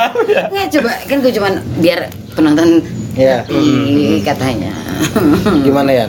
nggak 0.53 0.67
coba 0.69 0.91
kan 1.09 1.17
gue 1.19 1.33
cuman 1.33 1.53
biar 1.81 2.01
penonton 2.37 2.85
Ya, 3.13 3.45
Ih, 3.47 4.25
katanya. 4.25 4.73
gimana 5.61 5.93
ya? 5.93 6.07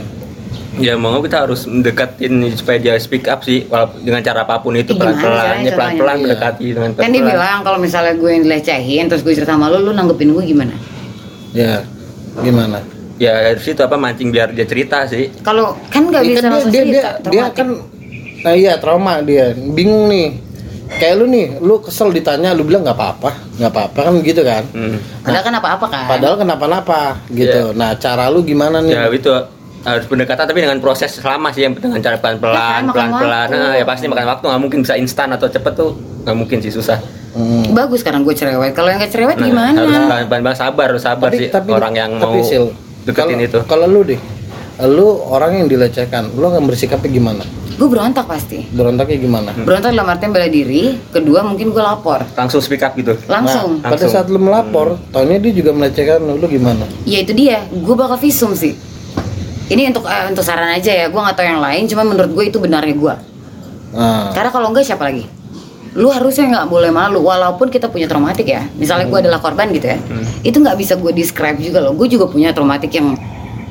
Ya 0.75 0.93
mau 0.95 1.21
kita 1.21 1.45
harus 1.45 1.63
mendekatin 1.63 2.33
supaya 2.51 2.77
dia 2.77 2.93
speak 2.97 3.25
up 3.25 3.41
sih 3.41 3.61
walaupun 3.63 4.01
dengan 4.01 4.21
cara 4.21 4.41
apa 4.41 4.57
pun 4.57 4.73
itu 4.73 4.91
pelan-pelan 4.91 5.21
caranya 5.37 5.61
ya 5.63 5.71
pelan-pelan 5.71 5.93
contohnya? 5.93 6.23
mendekati 6.25 6.65
dengan 6.67 6.89
Kan 6.95 7.09
dia 7.09 7.23
bilang 7.23 7.59
kalau 7.61 7.77
misalnya 7.77 8.13
gue 8.13 8.29
yang 8.31 8.41
dilecehin 8.41 9.05
terus 9.05 9.21
gue 9.21 9.33
cerita 9.33 9.53
sama 9.53 9.69
lu, 9.69 9.77
lu 9.79 9.91
nanggepin 9.91 10.33
gue 10.33 10.43
gimana? 10.43 10.73
Ya, 11.51 11.85
gimana? 12.35 12.81
Ya 13.15 13.37
dari 13.45 13.61
situ 13.61 13.77
apa 13.79 13.93
mancing 13.95 14.33
biar 14.33 14.49
dia 14.49 14.65
cerita 14.65 15.05
sih. 15.05 15.29
Kalau 15.39 15.77
kan 15.87 16.09
nggak 16.09 16.23
Iya, 16.23 16.29
bisa 16.31 16.41
kan 16.41 16.51
langsung 16.51 16.71
dia, 16.71 16.81
dia, 16.81 16.89
cerita, 16.89 17.29
dia, 17.29 17.45
kan 17.49 17.67
nah 18.41 18.51
iya 18.51 18.73
trauma 18.75 19.21
dia 19.21 19.55
bingung 19.55 20.09
nih 20.09 20.35
kayak 20.91 21.15
lu 21.15 21.25
nih 21.25 21.47
lu 21.57 21.79
kesel 21.79 22.11
ditanya 22.11 22.51
lu 22.51 22.67
bilang 22.67 22.83
nggak 22.83 22.91
apa-apa 22.93 23.31
nggak 23.55 23.71
apa-apa 23.71 23.99
kan 24.03 24.13
gitu 24.19 24.41
kan 24.43 24.63
Hmm. 24.69 24.99
Padahal 25.23 25.43
kan 25.43 25.53
apa-apa 25.55 25.85
kan. 25.87 26.03
padahal 26.09 26.35
kenapa-napa 26.35 27.01
gitu 27.31 27.71
Iya. 27.71 27.71
nah 27.71 27.95
cara 27.95 28.27
lu 28.27 28.43
gimana 28.43 28.83
nih 28.83 28.91
Ya 28.91 29.07
itu 29.07 29.31
harus 29.83 30.05
pendekatan 30.05 30.43
tapi 30.43 30.59
dengan 30.59 30.79
proses 30.79 31.19
lama 31.19 31.51
sih 31.51 31.61
yang 31.61 31.75
dengan 31.75 31.99
cara 31.99 32.15
kan, 32.15 32.39
pelan-pelan 32.39 32.55
makan 32.55 32.83
pelan-pelan 32.89 33.47
waktu. 33.47 33.59
nah, 33.59 33.73
ya 33.75 33.83
pasti 33.83 34.05
makan 34.07 34.25
waktu 34.25 34.45
nggak 34.47 34.61
mungkin 34.61 34.79
bisa 34.81 34.95
instan 34.95 35.27
atau 35.29 35.45
cepet 35.45 35.73
tuh 35.73 35.91
nggak 36.23 36.35
mungkin 36.35 36.57
sih 36.59 36.71
susah 36.71 36.99
Hmm. 37.33 37.73
Bagus 37.73 38.05
sekarang 38.05 38.21
gue 38.21 38.29
cerewet. 38.31 38.77
Kalau 38.77 38.93
yang 38.93 39.01
gak 39.01 39.09
cerewet 39.09 39.41
Nah, 39.41 39.47
gimana? 39.49 39.73
harus 39.73 40.05
pelan-pelan 40.05 40.53
sabar 40.53 40.85
harus 40.87 41.01
sabar 41.01 41.33
sih 41.33 41.49
orang 41.65 41.93
yang 41.95 42.13
mau 42.13 42.29
tapi, 42.29 42.45
Sil, 42.45 42.69
deketin 43.03 43.25
kalau- 43.33 43.41
itu 43.41 43.59
kalau 43.65 43.85
lu 43.89 44.05
deh 44.05 44.21
lu 44.79 45.07
orang 45.27 45.57
yang 45.57 45.67
dilecehkan 45.67 46.29
lu 46.31 46.45
akan 46.45 46.61
bersikapnya 46.63 47.09
gimana 47.09 47.41
Gue 47.73 47.89
berontak 47.89 48.29
pasti. 48.29 48.69
berontaknya 48.69 49.17
gimana 49.17 49.49
Berontak 49.57 49.97
dalam 49.97 50.05
artian 50.07 50.29
bela 50.29 50.45
diri. 50.45 50.93
Kedua 51.09 51.41
mungkin 51.41 51.73
gue 51.73 51.81
lapor. 51.81 52.21
langsung 52.37 52.61
speak 52.61 52.85
up 52.85 52.93
gitu 52.93 53.17
Langsung. 53.25 53.81
Nah, 53.81 53.89
pada 53.89 53.97
Langsung. 53.97 54.13
saat 54.13 54.29
lu 54.29 54.37
melapor 54.37 55.01
taunya 55.09 55.41
dia 55.41 55.53
juga 55.55 55.73
melecehkan 55.73 56.21
lu, 56.21 56.37
lu 56.37 56.45
gimana 56.45 56.85
Ya 57.03 57.17
itu 57.19 57.33
dia. 57.33 57.65
Gue 57.67 57.97
bakal 57.97 58.21
visum 58.21 58.53
sih. 58.53 58.77
Ini 59.71 59.95
untuk 59.95 60.03
eh, 60.07 60.25
untuk 60.27 60.43
saran 60.43 60.71
aja 60.73 60.91
ya. 60.91 61.05
Gue 61.07 61.21
nggak 61.21 61.37
tahu 61.37 61.47
yang 61.47 61.61
lain. 61.63 61.83
Cuma 61.87 62.03
menurut 62.03 62.31
gue 62.35 62.45
itu 62.51 62.57
benarnya 62.59 62.95
gue. 62.95 63.15
nah 63.93 64.33
Karena 64.33 64.49
kalau 64.51 64.73
enggak 64.73 64.83
siapa 64.87 65.05
lagi? 65.07 65.23
Lu 65.93 66.09
harusnya 66.09 66.49
nggak 66.49 66.67
boleh 66.73 66.89
malu 66.89 67.21
walaupun 67.21 67.69
kita 67.69 67.87
punya 67.87 68.09
traumatik 68.09 68.49
ya. 68.49 68.65
Misalnya 68.75 69.07
gue 69.07 69.19
adalah 69.23 69.39
korban 69.39 69.69
gitu 69.71 69.87
ya. 69.87 69.97
Itu 70.41 70.59
nggak 70.59 70.75
bisa 70.75 70.97
gue 70.97 71.11
describe 71.13 71.61
juga 71.61 71.79
loh. 71.79 71.93
Gue 71.93 72.09
juga 72.09 72.25
punya 72.27 72.51
traumatik 72.51 72.91
yang 72.91 73.13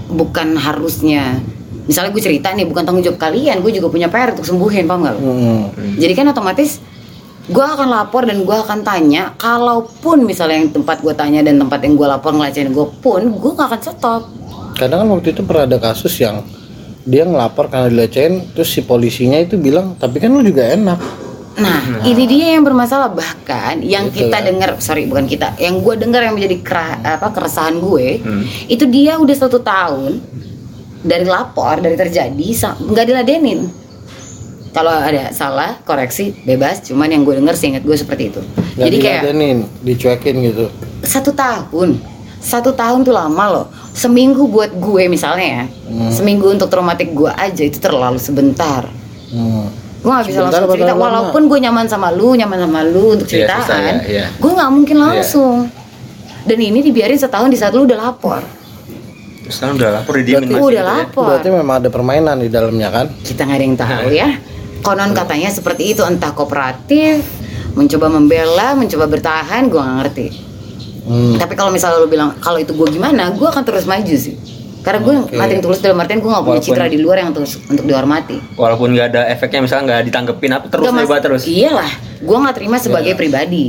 bukan 0.08 0.54
harusnya. 0.56 1.42
Misalnya 1.82 2.14
gue 2.14 2.22
cerita 2.22 2.54
nih 2.54 2.62
bukan 2.62 2.86
tanggung 2.86 3.02
jawab 3.02 3.18
kalian. 3.18 3.58
Gue 3.60 3.74
juga 3.74 3.90
punya 3.90 4.06
PR 4.06 4.38
untuk 4.38 4.46
sembuhin, 4.46 4.86
paham 4.86 5.02
nggak? 5.02 5.14
lu? 5.18 5.22
hmm. 5.26 5.98
Jadi 5.98 6.12
kan 6.14 6.30
otomatis 6.30 6.78
gue 7.50 7.58
akan 7.58 7.90
lapor 7.90 8.22
dan 8.22 8.46
gue 8.46 8.54
akan 8.54 8.86
tanya. 8.86 9.34
Kalaupun 9.34 10.22
misalnya 10.22 10.62
yang 10.62 10.70
tempat 10.70 11.02
gue 11.02 11.10
tanya 11.18 11.42
dan 11.42 11.58
tempat 11.58 11.82
yang 11.82 11.98
gue 11.98 12.06
lapor 12.06 12.30
ngelecehin 12.38 12.70
gue 12.70 12.86
pun, 13.02 13.22
gue 13.26 13.50
nggak 13.50 13.66
akan 13.66 13.80
stop. 13.82 14.22
Kadang 14.74 14.98
kan 15.00 15.08
waktu 15.10 15.28
itu 15.30 15.42
pernah 15.42 15.64
ada 15.64 15.78
kasus 15.78 16.14
yang 16.16 16.42
dia 17.02 17.22
ngelapor 17.22 17.66
karena 17.66 17.88
dilecehin 17.88 18.46
terus 18.50 18.68
si 18.68 18.80
polisinya 18.80 19.36
itu 19.36 19.56
bilang 19.56 19.94
tapi 19.96 20.18
kan 20.18 20.30
lu 20.30 20.42
juga 20.42 20.68
enak 20.68 21.00
Nah, 21.52 22.00
ini 22.00 22.24
dia 22.24 22.56
yang 22.56 22.64
bermasalah 22.64 23.12
bahkan 23.12 23.76
yang 23.84 24.08
Gitu 24.08 24.24
kita 24.24 24.40
kan. 24.40 24.42
dengar, 24.42 24.70
sorry 24.80 25.04
bukan 25.04 25.28
kita, 25.28 25.52
yang 25.58 25.84
gue 25.84 26.00
dengar 26.00 26.24
yang 26.24 26.32
menjadi 26.32 26.56
kera- 26.58 26.96
apa 27.04 27.28
keresahan 27.28 27.76
gue, 27.76 28.24
Hmm. 28.24 28.40
itu 28.66 28.88
dia 28.88 29.20
udah 29.20 29.36
satu 29.36 29.60
tahun 29.60 30.16
dari 30.98 31.28
lapor 31.28 31.76
dari 31.76 31.92
terjadi 31.92 32.32
nggak 32.72 33.04
diladenin. 33.04 33.68
Kalau 34.72 34.88
ada 34.88 35.28
salah 35.30 35.76
koreksi 35.84 36.32
bebas, 36.40 36.80
cuman 36.80 37.12
yang 37.12 37.20
gue 37.20 37.36
dengar 37.36 37.52
seingat 37.52 37.84
gue 37.84 37.92
seperti 37.94 38.32
itu. 38.32 38.40
nggak 38.40 38.86
Jadi 38.88 38.96
kayak 38.96 39.20
diladenin 39.20 39.58
dicuekin 39.84 40.36
gitu 40.42 40.66
satu 41.04 41.36
tahun, 41.36 42.00
satu 42.42 42.70
tahun 42.72 43.00
tuh 43.00 43.14
lama 43.14 43.44
loh. 43.48 43.66
Seminggu 43.92 44.44
buat 44.44 44.74
gue 44.74 45.06
misalnya 45.06 45.46
ya, 45.46 45.64
Hmm. 45.86 46.10
seminggu 46.10 46.50
untuk 46.50 46.66
traumatik 46.66 47.12
gue 47.12 47.30
aja 47.30 47.62
itu 47.62 47.78
terlalu 47.78 48.18
sebentar. 48.18 48.84
Hmm. 49.30 49.70
gue 49.96 50.10
gak 50.10 50.26
bisa 50.26 50.42
Sebentar 50.42 50.60
langsung 50.60 50.74
cerita. 50.76 50.98
walaupun 50.98 51.42
gue 51.46 51.58
nyaman 51.60 51.86
sama 51.86 52.10
lu 52.10 52.34
nyaman 52.34 52.58
sama 52.60 52.82
lu 52.82 53.14
untuk 53.14 53.22
Iya, 53.24 53.46
ceritaan 53.46 53.94
ya, 54.02 54.02
iya. 54.04 54.26
gue 54.34 54.50
nggak 54.50 54.70
mungkin 54.72 54.96
langsung. 54.98 55.70
Dan 56.42 56.58
ini 56.58 56.82
dibiarin 56.82 57.14
setahun 57.14 57.46
di 57.46 57.54
saat 57.54 57.70
lu 57.70 57.86
udah 57.86 58.02
lapor. 58.02 58.42
Kan 59.48 59.78
udah 59.78 59.90
lapor 59.94 60.18
didiemin 60.18 60.42
Berarti- 60.42 60.52
masih 60.52 60.66
udah 60.66 60.74
gitu 60.74 60.90
ya. 60.90 60.98
lapor. 60.98 61.26
Berarti 61.28 61.48
memang 61.48 61.74
ada 61.76 61.88
permainan 61.88 62.36
di 62.36 62.48
dalamnya 62.48 62.88
kan? 62.90 63.06
Kita 63.16 63.40
nggak 63.42 63.54
ada 63.54 63.62
yang 63.64 63.78
tahu 63.78 64.08
ya. 64.10 64.28
Konon 64.82 65.10
katanya 65.12 65.48
seperti 65.48 65.82
itu 65.88 66.02
entah 66.02 66.32
kooperatif 66.32 67.22
mencoba 67.72 68.06
membela 68.08 68.74
mencoba 68.74 69.06
bertahan 69.06 69.62
gue 69.64 69.78
nggak 69.78 69.96
ngerti 70.02 70.26
hmm. 71.04 71.36
tapi 71.38 71.54
kalau 71.54 71.70
misalnya 71.70 72.00
lu 72.00 72.08
bilang 72.08 72.34
kalau 72.38 72.58
itu 72.58 72.72
gue 72.72 72.88
gimana 72.90 73.30
gue 73.30 73.44
akan 73.44 73.62
terus 73.62 73.84
maju 73.84 74.14
sih 74.14 74.34
karena 74.82 74.98
gue 74.98 75.14
Oke. 75.14 75.38
nothing 75.38 75.60
tulus 75.62 75.78
dalam 75.78 75.98
artian 75.98 76.18
gue 76.18 76.26
nggak 76.26 76.42
punya 76.42 76.58
Walaupun- 76.58 76.74
citra 76.74 76.86
di 76.90 76.98
luar 76.98 77.16
yang 77.22 77.30
terus 77.30 77.54
untuk 77.62 77.84
dihormati 77.86 78.36
walaupun 78.58 78.88
nggak 78.90 79.06
ada 79.14 79.22
efeknya 79.30 79.60
misalnya 79.62 79.84
nggak 79.86 80.00
ditanggepin 80.10 80.52
apa 80.52 80.66
terus 80.66 80.86
Mas. 80.90 81.00
hebat 81.06 81.20
terus 81.22 81.42
Iyalah, 81.46 81.90
gue 82.18 82.36
nggak 82.36 82.54
terima 82.58 82.76
sebagai 82.78 83.14
Iya. 83.14 83.18
pribadi. 83.18 83.64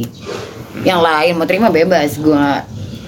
Yang 0.81 0.99
lain 0.99 1.31
mau 1.37 1.45
terima 1.45 1.69
bebas, 1.69 2.17
gue 2.17 2.33
nggak 2.33 2.61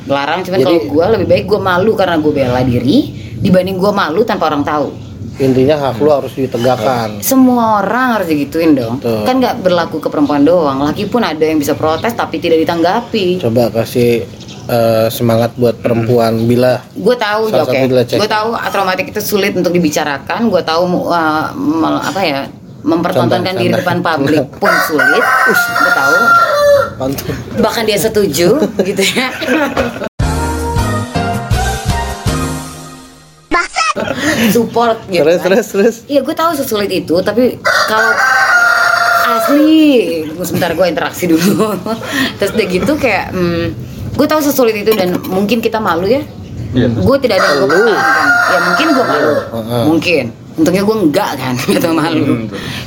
larang. 0.05 0.45
Cuman 0.45 0.59
kalau 0.61 0.81
gue 0.85 1.05
lebih 1.17 1.27
baik 1.27 1.45
gue 1.49 1.59
malu 1.59 1.91
karena 1.97 2.15
gue 2.21 2.29
bela 2.29 2.61
diri 2.61 2.97
dibanding 3.41 3.81
gue 3.81 3.89
malu 3.89 4.21
tanpa 4.21 4.53
orang 4.53 4.61
tahu. 4.61 4.93
Intinya 5.37 5.75
hak 5.81 5.97
lu 5.97 6.09
harus 6.09 6.31
ditegakkan 6.31 7.19
Semua 7.19 7.79
orang 7.79 8.15
harus 8.15 8.27
digituin 8.27 8.71
dong. 8.71 8.97
Betul. 8.97 9.23
Kan 9.23 9.35
nggak 9.37 9.55
berlaku 9.59 9.97
ke 9.97 10.07
perempuan 10.07 10.41
doang. 10.41 10.79
Laki 10.81 11.05
pun 11.05 11.21
ada 11.21 11.39
yang 11.39 11.57
bisa 11.57 11.73
protes 11.73 12.11
tapi 12.11 12.37
tidak 12.37 12.61
ditanggapi. 12.61 13.39
coba 13.39 13.67
kasih 13.69 14.23
eh, 14.65 15.07
semangat 15.09 15.51
buat 15.55 15.75
perempuan 15.75 16.45
bila 16.45 16.79
Gue 16.93 17.13
tahu, 17.13 17.51
oke. 17.51 17.75
dilecehkan. 17.85 18.17
Gue 18.17 18.29
tahu 18.29 18.49
traumatik 18.65 19.07
itu 19.09 19.19
sulit 19.19 19.51
untuk 19.51 19.69
dibicarakan. 19.69 20.47
Gue 20.47 20.61
tahu 20.61 20.83
uh, 21.05 21.51
mel- 21.53 21.99
apa 22.01 22.21
ya 22.21 22.41
mempertontonkan 22.81 23.53
Contoh, 23.53 23.61
diri 23.61 23.73
depan 23.73 23.97
publik 23.99 24.45
pun 24.61 24.71
sulit. 24.85 25.23
Gue 25.51 25.91
tahu. 25.93 26.17
pantun 26.95 27.35
bahkan 27.59 27.83
dia 27.83 27.99
setuju 27.99 28.55
gitu 28.87 29.03
ya 29.03 29.27
support 34.49 34.97
gitu 35.07 35.21
terus 35.21 35.37
kan. 35.37 35.45
terus 35.47 35.67
terus 35.69 35.95
Iya 36.05 36.21
gue 36.21 36.33
tahu 36.33 36.51
sesulit 36.53 36.89
itu 36.89 37.15
tapi 37.19 37.55
kalau 37.85 38.11
asli 39.27 39.67
sebentar 40.37 40.71
gue 40.71 40.85
interaksi 40.85 41.25
dulu 41.25 41.73
terus 42.37 42.51
udah 42.51 42.67
gitu 42.67 42.91
kayak 42.95 43.31
hmm, 43.31 43.65
gue 44.11 44.25
tahu 44.25 44.39
sesulit 44.39 44.75
itu 44.77 44.91
dan 44.91 45.13
mungkin 45.25 45.59
kita 45.59 45.79
malu 45.79 46.05
ya 46.05 46.23
Iya. 46.67 46.91
gue 46.91 47.17
tidak 47.21 47.39
ada 47.39 47.47
yang 47.47 47.59
gue 47.61 47.69
pertahankan 47.71 48.27
ya 48.45 48.59
mungkin 48.61 48.85
gue 48.89 49.05
malu 49.05 49.31
Heeh. 49.31 49.83
mungkin 49.87 50.23
untungnya 50.55 50.83
gue 50.83 50.97
enggak 50.97 51.31
kan 51.33 51.53
gitu 51.71 51.87
malu 51.89 52.23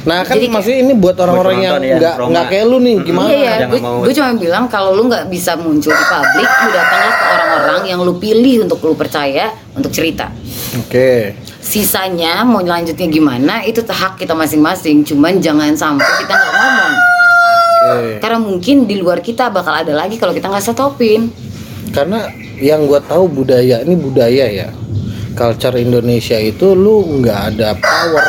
nah 0.05 0.21
kan 0.21 0.37
Jadi 0.37 0.41
kayak- 0.43 0.53
maksudnya 0.53 0.79
ini 0.79 0.93
buat 0.95 1.17
orang-orang 1.17 1.57
yang 1.57 1.73
penonton 1.75 1.89
ya, 1.89 1.97
nggak 1.97 2.15
trauma. 2.15 2.31
nggak 2.31 2.47
kayak 2.47 2.65
lu 2.67 2.77
nih 2.79 2.97
gimana 3.01 3.27
Iya, 3.27 3.39
iya. 3.39 3.53
Jangan 3.55 3.71
Gue, 3.71 3.81
mau- 3.81 4.01
gue 4.05 4.13
cuma 4.13 4.31
bilang 4.37 4.65
kalau 4.67 4.91
lu 4.93 5.03
nggak 5.07 5.25
bisa 5.27 5.53
muncul 5.57 5.89
di 5.91 6.05
publik, 6.07 6.49
lu 6.59 6.69
datanglah 6.71 7.13
ke 7.15 7.25
orang-orang 7.31 7.85
yang 7.87 8.01
lu 8.03 8.13
pilih 8.15 8.57
untuk 8.63 8.79
lu 8.83 8.93
percaya 8.95 9.45
untuk 9.73 9.89
cerita. 9.89 10.29
Oke 10.77 11.33
Sisanya 11.69 12.49
mau 12.49 12.65
lanjutnya 12.65 13.09
gimana 13.13 13.61
itu 13.61 13.85
hak 13.85 14.17
kita 14.17 14.33
masing-masing. 14.33 15.05
Cuman 15.05 15.37
jangan 15.37 15.77
sampai 15.77 16.09
kita 16.25 16.33
nggak 16.33 16.53
ngomong. 16.57 16.95
oke 16.97 18.11
Karena 18.25 18.39
mungkin 18.41 18.77
di 18.89 18.97
luar 18.97 19.21
kita 19.21 19.53
bakal 19.53 19.85
ada 19.85 19.93
lagi 19.93 20.17
kalau 20.17 20.33
kita 20.33 20.49
nggak 20.49 20.65
stopin. 20.65 21.29
karena 21.89 22.29
yang 22.61 22.85
gua 22.85 23.01
tahu 23.01 23.25
budaya 23.33 23.81
ini 23.81 23.97
budaya 23.97 24.45
ya 24.45 24.69
culture 25.33 25.73
Indonesia 25.81 26.37
itu 26.37 26.77
lu 26.77 27.01
nggak 27.25 27.57
ada 27.57 27.73
power 27.81 28.29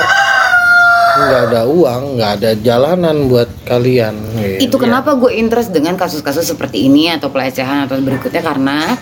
nggak 1.19 1.41
ada 1.51 1.61
uang 1.67 2.03
nggak 2.15 2.31
ada 2.39 2.51
jalanan 2.63 3.27
buat 3.27 3.51
kalian. 3.67 4.15
Itu 4.63 4.79
kenapa 4.79 5.19
gue 5.19 5.35
interest 5.35 5.75
dengan 5.75 5.99
kasus-kasus 5.99 6.47
seperti 6.47 6.87
ini 6.87 7.11
atau 7.11 7.27
pelecehan 7.27 7.83
atau 7.83 7.99
berikutnya 7.99 8.39
karena 8.39 8.95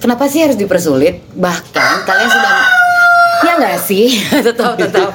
kenapa 0.00 0.28
sih 0.28 0.44
harus 0.44 0.56
dipersulit? 0.58 1.24
Bahkan 1.36 1.94
kalian 2.04 2.30
sudah 2.30 2.54
ya 3.44 3.52
nggak 3.60 3.78
sih? 3.80 4.06
tetap 4.46 4.76
tetap. 4.76 5.12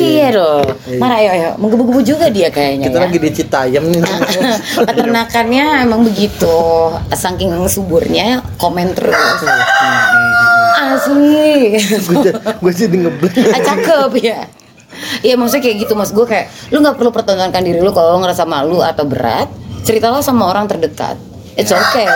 Iya 0.00 0.32
dong. 0.32 0.64
Mana 0.96 1.20
ayo 1.20 1.28
ayo 1.34 1.48
menggebu-gebu 1.60 2.00
juga 2.00 2.32
dia 2.32 2.48
kayaknya 2.48 2.88
kita 2.88 2.98
ya. 2.98 3.04
lagi 3.04 3.18
di 3.20 3.30
Citayam 3.36 3.84
nih 3.90 4.00
Peternakannya 4.88 5.84
emang 5.84 6.06
begitu. 6.08 6.56
Saking 7.12 7.52
suburnya 7.68 8.40
komen 8.56 8.96
terus. 8.96 9.44
Asli. 10.80 11.76
gue 12.64 12.72
jadi 12.72 12.96
ngeblank 12.96 13.36
ah, 13.52 13.60
cakep 13.60 14.10
ya 14.24 14.48
Iya 15.20 15.34
maksudnya 15.36 15.62
kayak 15.68 15.76
gitu 15.84 15.92
mas 15.92 16.10
gue 16.10 16.24
kayak 16.24 16.48
lu 16.72 16.80
nggak 16.80 16.96
perlu 16.96 17.12
pertontonkan 17.12 17.62
diri 17.62 17.78
lu 17.78 17.92
kalau 17.92 18.16
lu 18.16 18.24
ngerasa 18.24 18.48
malu 18.48 18.80
atau 18.80 19.04
berat 19.04 19.46
ceritalah 19.84 20.20
sama 20.20 20.48
orang 20.48 20.68
terdekat. 20.68 21.16
It's 21.56 21.72
okay. 21.72 22.08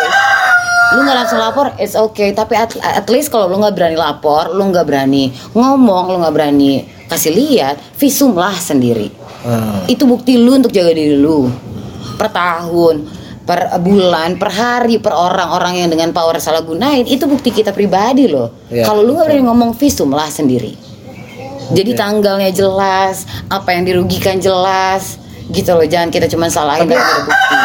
Lu 0.95 1.03
nggak 1.03 1.17
langsung 1.27 1.41
lapor 1.41 1.75
it's 1.81 1.99
okay. 1.99 2.31
Tapi 2.31 2.55
at, 2.55 2.77
at 2.81 3.07
least 3.11 3.33
kalau 3.33 3.51
lu 3.51 3.59
nggak 3.61 3.75
berani 3.75 3.97
lapor 3.99 4.53
lu 4.53 4.71
nggak 4.71 4.87
berani 4.87 5.33
ngomong 5.57 6.15
lu 6.15 6.17
nggak 6.23 6.35
berani 6.35 6.87
kasih 7.11 7.33
lihat 7.35 7.77
visum 7.99 8.37
lah 8.37 8.55
sendiri. 8.55 9.27
Hmm. 9.45 9.85
itu 9.93 10.09
bukti 10.09 10.41
lu 10.41 10.57
untuk 10.57 10.73
jaga 10.73 10.97
diri 10.97 11.21
lu. 11.21 11.45
Per 12.17 12.29
tahun 12.33 13.05
per 13.45 13.77
bulan 13.77 14.41
per 14.41 14.49
hari 14.49 14.97
per 14.97 15.13
orang 15.13 15.53
orang 15.53 15.77
yang 15.77 15.93
dengan 15.93 16.17
power 16.17 16.41
salah 16.41 16.65
gunain 16.65 17.05
itu 17.05 17.29
bukti 17.29 17.53
kita 17.53 17.77
pribadi 17.77 18.25
loh 18.25 18.49
Iya, 18.73 18.89
kalau 18.89 19.05
lu 19.05 19.13
nggak 19.13 19.29
berani 19.29 19.45
ngomong 19.45 19.77
visum 19.77 20.09
lah 20.17 20.33
sendiri. 20.33 20.73
Jadi 21.77 21.93
tanggalnya 21.97 22.53
jelas 22.53 23.29
apa 23.53 23.73
yang 23.73 23.85
dirugikan 23.85 24.41
jelas 24.41 25.21
gitu 25.51 25.71
loh 25.75 25.85
jangan 25.85 26.09
kita 26.09 26.29
cuma 26.29 26.49
salahin 26.49 26.87
Tapi- 26.87 26.95
dan 26.95 27.03
ada 27.03 27.21
bukti 27.25 27.57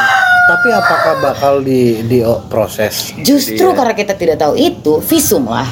Tapi 0.50 0.68
apakah 0.74 1.14
bakal 1.22 1.54
di 1.62 2.02
di 2.10 2.26
proses? 2.50 3.14
justru 3.22 3.70
Jadi, 3.70 3.70
ya. 3.70 3.78
karena 3.78 3.94
kita 3.94 4.14
tidak 4.18 4.38
tahu 4.42 4.58
itu 4.58 4.98
visum 5.00 5.46
lah 5.46 5.70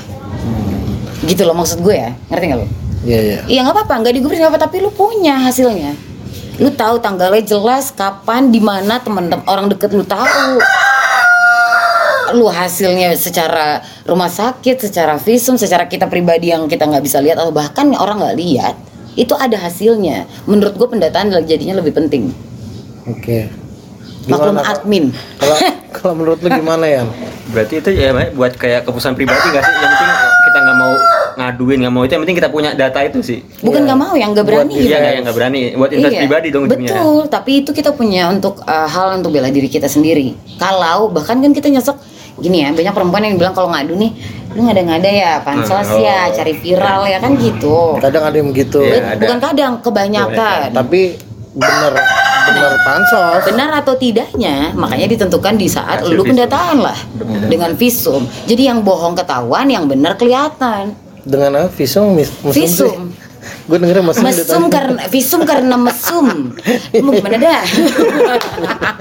gitu 1.26 1.44
loh 1.44 1.58
maksud 1.58 1.82
gue 1.82 1.98
ya 1.98 2.14
ngerti 2.30 2.46
nggak 2.46 2.60
lo 2.62 2.68
Iya 3.08 3.20
iya. 3.24 3.40
Iya 3.48 3.60
nggak 3.64 3.76
apa-apa, 3.78 3.94
nggak 4.04 4.14
digubris 4.20 4.36
nggak 4.36 4.52
apa, 4.52 4.62
tapi 4.68 4.84
lu 4.84 4.92
punya 4.92 5.40
hasilnya. 5.40 5.96
Lu 6.60 6.68
tahu 6.74 7.00
tanggalnya 7.00 7.40
jelas, 7.40 7.94
kapan, 7.94 8.52
di 8.52 8.60
mana 8.60 9.00
teman-teman 9.00 9.48
orang 9.48 9.72
deket 9.72 9.96
lu 9.96 10.04
tahu. 10.04 10.60
Lu 12.36 12.52
hasilnya 12.52 13.16
secara 13.16 13.80
rumah 14.04 14.28
sakit, 14.28 14.92
secara 14.92 15.16
visum, 15.16 15.56
secara 15.56 15.88
kita 15.88 16.12
pribadi 16.12 16.52
yang 16.52 16.68
kita 16.68 16.84
nggak 16.84 17.00
bisa 17.00 17.24
lihat 17.24 17.40
atau 17.40 17.56
bahkan 17.56 17.88
orang 17.96 18.20
nggak 18.20 18.36
lihat, 18.36 18.76
itu 19.18 19.34
ada 19.34 19.58
hasilnya. 19.58 20.30
Menurut 20.46 20.78
gue 20.78 20.88
pendataan 20.88 21.34
jadinya 21.44 21.82
lebih 21.82 21.92
penting. 21.92 22.30
Oke. 23.10 23.50
Maklum 24.28 24.60
Gimana, 24.60 24.62
Pak? 24.62 24.74
admin. 24.84 25.06
Kalau 25.40 25.56
kalau 25.98 26.14
menurut 26.14 26.40
lu 26.44 26.50
gimana 26.52 26.86
ya? 26.86 27.02
Berarti 27.48 27.80
itu 27.80 27.90
ya 27.96 28.12
Mbak, 28.12 28.36
buat 28.36 28.54
kayak 28.60 28.84
keputusan 28.84 29.16
pribadi 29.16 29.40
nggak 29.40 29.64
sih? 29.64 29.74
Yang 29.74 29.92
penting 29.96 30.12
kita 30.44 30.60
nggak 30.60 30.78
mau 30.78 30.94
ngaduin, 31.38 31.78
nggak 31.80 31.94
mau 31.96 32.02
itu. 32.04 32.12
Yang 32.12 32.22
penting 32.28 32.38
kita 32.38 32.50
punya 32.52 32.70
data 32.76 33.00
itu 33.08 33.20
sih. 33.24 33.40
Bukan 33.64 33.82
Iya. 33.82 33.88
nggak 33.88 34.00
mau 34.00 34.14
yang 34.20 34.30
nggak 34.36 34.46
berani 34.46 34.74
Buat. 34.76 34.84
Iya 34.84 34.96
nggak 35.00 35.14
yang 35.16 35.24
nggak 35.24 35.38
berani. 35.40 35.60
Buat 35.80 35.92
invest 35.96 36.16
pribadi 36.20 36.48
dong 36.52 36.64
ujungnya. 36.68 36.92
Betul, 36.92 37.22
tapi 37.32 37.52
itu 37.64 37.72
kita 37.72 37.90
punya 37.96 38.24
untuk 38.28 38.60
uh, 38.68 38.88
hal 38.88 39.08
untuk 39.16 39.32
bela 39.32 39.48
diri 39.48 39.72
kita 39.72 39.88
sendiri. 39.88 40.36
Kalau 40.60 41.08
bahkan 41.08 41.40
kan 41.40 41.56
kita 41.56 41.72
nyesek 41.72 41.96
gini 42.38 42.62
ya, 42.62 42.70
banyak 42.70 42.94
perempuan 42.94 43.24
yang 43.24 43.40
bilang 43.40 43.56
kalau 43.56 43.72
ngadu 43.72 43.96
nih, 43.96 44.12
lu 44.58 44.66
ngada-ngada 44.66 45.06
ya, 45.06 45.32
pansos 45.46 45.86
Hmm, 45.86 46.02
ya, 46.02 46.26
oh. 46.26 46.34
cari 46.34 46.54
viral 46.58 47.06
ya 47.06 47.22
kan 47.22 47.38
gitu. 47.38 48.02
Kadang 48.02 48.26
ada 48.26 48.36
yang 48.42 48.50
begitu. 48.50 48.82
Iya. 48.82 49.14
ada. 49.14 49.22
Bukan 49.22 49.38
kadang, 49.38 49.74
kebanyakan. 49.86 50.74
Tapi 50.74 51.02
bener 51.54 51.94
bener 52.48 52.74
pansos. 52.82 53.42
Benar 53.46 53.70
atau 53.86 53.94
tidaknya, 53.94 54.74
makanya 54.74 55.06
ditentukan 55.14 55.62
di 55.62 55.70
saat 55.70 56.02
Hasil 56.02 56.10
lu 56.10 56.26
visum. 56.26 56.34
pendataan 56.34 56.78
lah 56.82 56.98
dengan 57.46 57.78
visum. 57.78 58.26
Jadi 58.50 58.66
yang 58.66 58.82
bohong 58.82 59.14
ketahuan, 59.14 59.70
yang 59.70 59.86
benar 59.86 60.18
kelihatan. 60.18 60.98
Dengan 61.22 61.54
apa? 61.54 61.70
Visum, 61.70 62.18
mis, 62.18 62.34
mesum. 62.42 62.56
Visum. 62.58 63.00
Gue 63.68 63.78
denger 63.78 64.00
mesum. 64.00 64.24
Mesum 64.24 64.64
karena 64.72 65.02
visum 65.12 65.42
karena 65.44 65.76
mesum. 65.76 66.56
Mau 67.04 67.12
gimana 67.14 67.38
dah? 67.38 67.62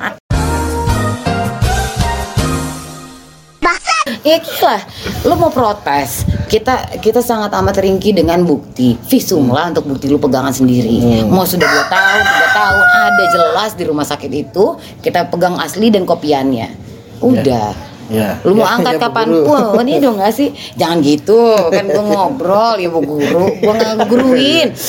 Ya 4.26 4.42
gila, 4.42 4.82
lu 5.22 5.38
mau 5.38 5.54
protes 5.54 6.26
kita 6.50 6.98
kita 6.98 7.22
sangat 7.22 7.54
amat 7.54 7.78
ringki 7.78 8.10
dengan 8.10 8.42
bukti. 8.42 8.98
Visum 9.06 9.54
lah 9.54 9.70
untuk 9.70 9.86
bukti 9.86 10.10
lu 10.10 10.18
pegangan 10.18 10.50
sendiri. 10.50 11.22
Mau 11.30 11.46
sudah 11.46 11.62
dua 11.62 11.86
tahun 11.86 12.22
tiga 12.26 12.48
tahun 12.50 12.84
ada 13.06 13.24
jelas 13.30 13.70
di 13.78 13.86
rumah 13.86 14.02
sakit 14.02 14.30
itu 14.34 14.74
kita 14.98 15.30
pegang 15.30 15.54
asli 15.62 15.94
dan 15.94 16.02
kopiannya. 16.02 16.74
Udah 17.22 17.70
Ya. 18.08 18.38
lu 18.42 18.54
mau 18.54 18.64
Ya, 18.66 18.74
angkat 18.76 18.94
ya, 18.94 19.00
kapan 19.02 19.28
pun 19.42 19.82
ini 19.82 19.98
dong 19.98 20.16
gak 20.16 20.30
sih 20.30 20.48
jangan 20.74 20.98
gitu 21.00 21.40
kan 21.68 21.84
gua 21.86 22.02
ngobrol 22.02 22.74
ya 22.76 22.88
bu 22.88 23.00
guru 23.00 23.46
gua 23.56 23.72
nggak 23.74 24.06
guruin 24.06 24.68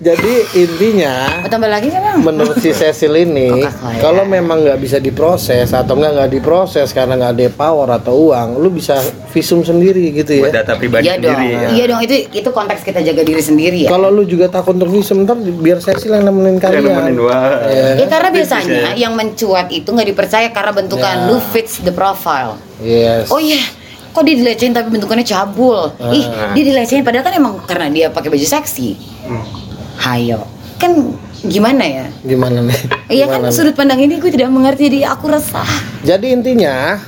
Jadi 0.00 0.32
intinya 0.56 1.44
tambah 1.44 1.66
lagi 1.66 1.90
bang 1.90 2.22
menurut 2.22 2.56
si 2.56 2.70
Cecil 2.70 3.12
ini 3.20 3.60
saya. 3.60 4.00
kalau 4.00 4.22
memang 4.22 4.62
nggak 4.62 4.78
bisa 4.78 4.96
diproses 4.96 5.68
atau 5.70 5.92
nggak 5.92 6.12
nggak 6.14 6.30
diproses 6.32 6.88
karena 6.90 7.18
nggak 7.18 7.32
ada 7.34 7.46
power 7.50 7.88
atau 7.90 8.30
uang 8.30 8.56
lu 8.56 8.70
bisa 8.70 8.96
visum 9.28 9.60
sendiri 9.60 10.14
gitu 10.14 10.40
Buat 10.40 10.50
ya 10.50 10.62
data 10.62 10.72
pribadi 10.74 11.04
iya 11.04 11.14
dong 11.16 11.34
sendiri. 11.34 11.52
ya. 11.52 11.68
iya 11.70 11.84
dong 11.86 12.00
itu 12.00 12.14
itu 12.30 12.48
konteks 12.48 12.80
kita 12.80 13.00
jaga 13.02 13.22
diri 13.22 13.42
sendiri 13.42 13.78
ya 13.84 13.90
kalau 13.90 14.08
lu 14.08 14.24
juga 14.24 14.48
takut 14.48 14.72
untuk 14.72 14.88
visum 14.88 15.22
ntar 15.22 15.36
biar 15.36 15.78
Cecil 15.78 16.12
yang 16.12 16.24
nemenin 16.24 16.48
Yang 16.52 16.62
kalian 16.62 16.82
nemenin, 16.86 17.16
wah. 17.20 17.60
Ya. 17.62 17.88
Ya 17.96 18.06
karena 18.06 18.28
biasanya 18.30 18.80
yang 18.94 19.12
mencuat 19.12 19.68
itu 19.68 19.86
nggak 19.86 20.08
dipercaya 20.08 20.48
karena 20.48 20.72
bentukan 20.72 20.98
Ya. 21.12 21.26
lu 21.26 21.42
fits 21.42 21.80
the 21.80 21.90
profile. 21.90 22.19
Yes 22.78 23.26
Oh 23.28 23.36
iya, 23.36 23.60
kok 24.10 24.22
dia 24.22 24.34
dilecehin 24.34 24.70
tapi 24.70 24.88
bentukannya 24.88 25.22
cabul. 25.22 25.88
Ih, 26.10 26.24
Ah. 26.24 26.52
dia 26.52 26.64
dilecehin 26.64 27.00
padahal 27.00 27.22
kan 27.22 27.32
emang 27.32 27.54
karena 27.64 27.86
dia 27.88 28.06
pakai 28.08 28.28
baju 28.28 28.42
seksi. 28.44 28.94
Hmm. 29.24 29.44
Hayo. 29.98 30.44
Kan 30.76 31.12
gimana 31.40 31.80
ya? 31.80 32.04
gimana 32.22 32.60
nih 32.62 32.76
Iya 33.10 33.24
kan 33.26 33.40
nih? 33.42 33.48
sudut 33.50 33.72
pandang 33.72 33.96
ini 33.98 34.16
gue 34.16 34.28
tidak 34.28 34.48
mengerti 34.48 34.88
jadi 34.88 35.08
aku 35.08 35.24
resah. 35.26 35.64
jadi 36.02 36.26
intinya 36.30 37.00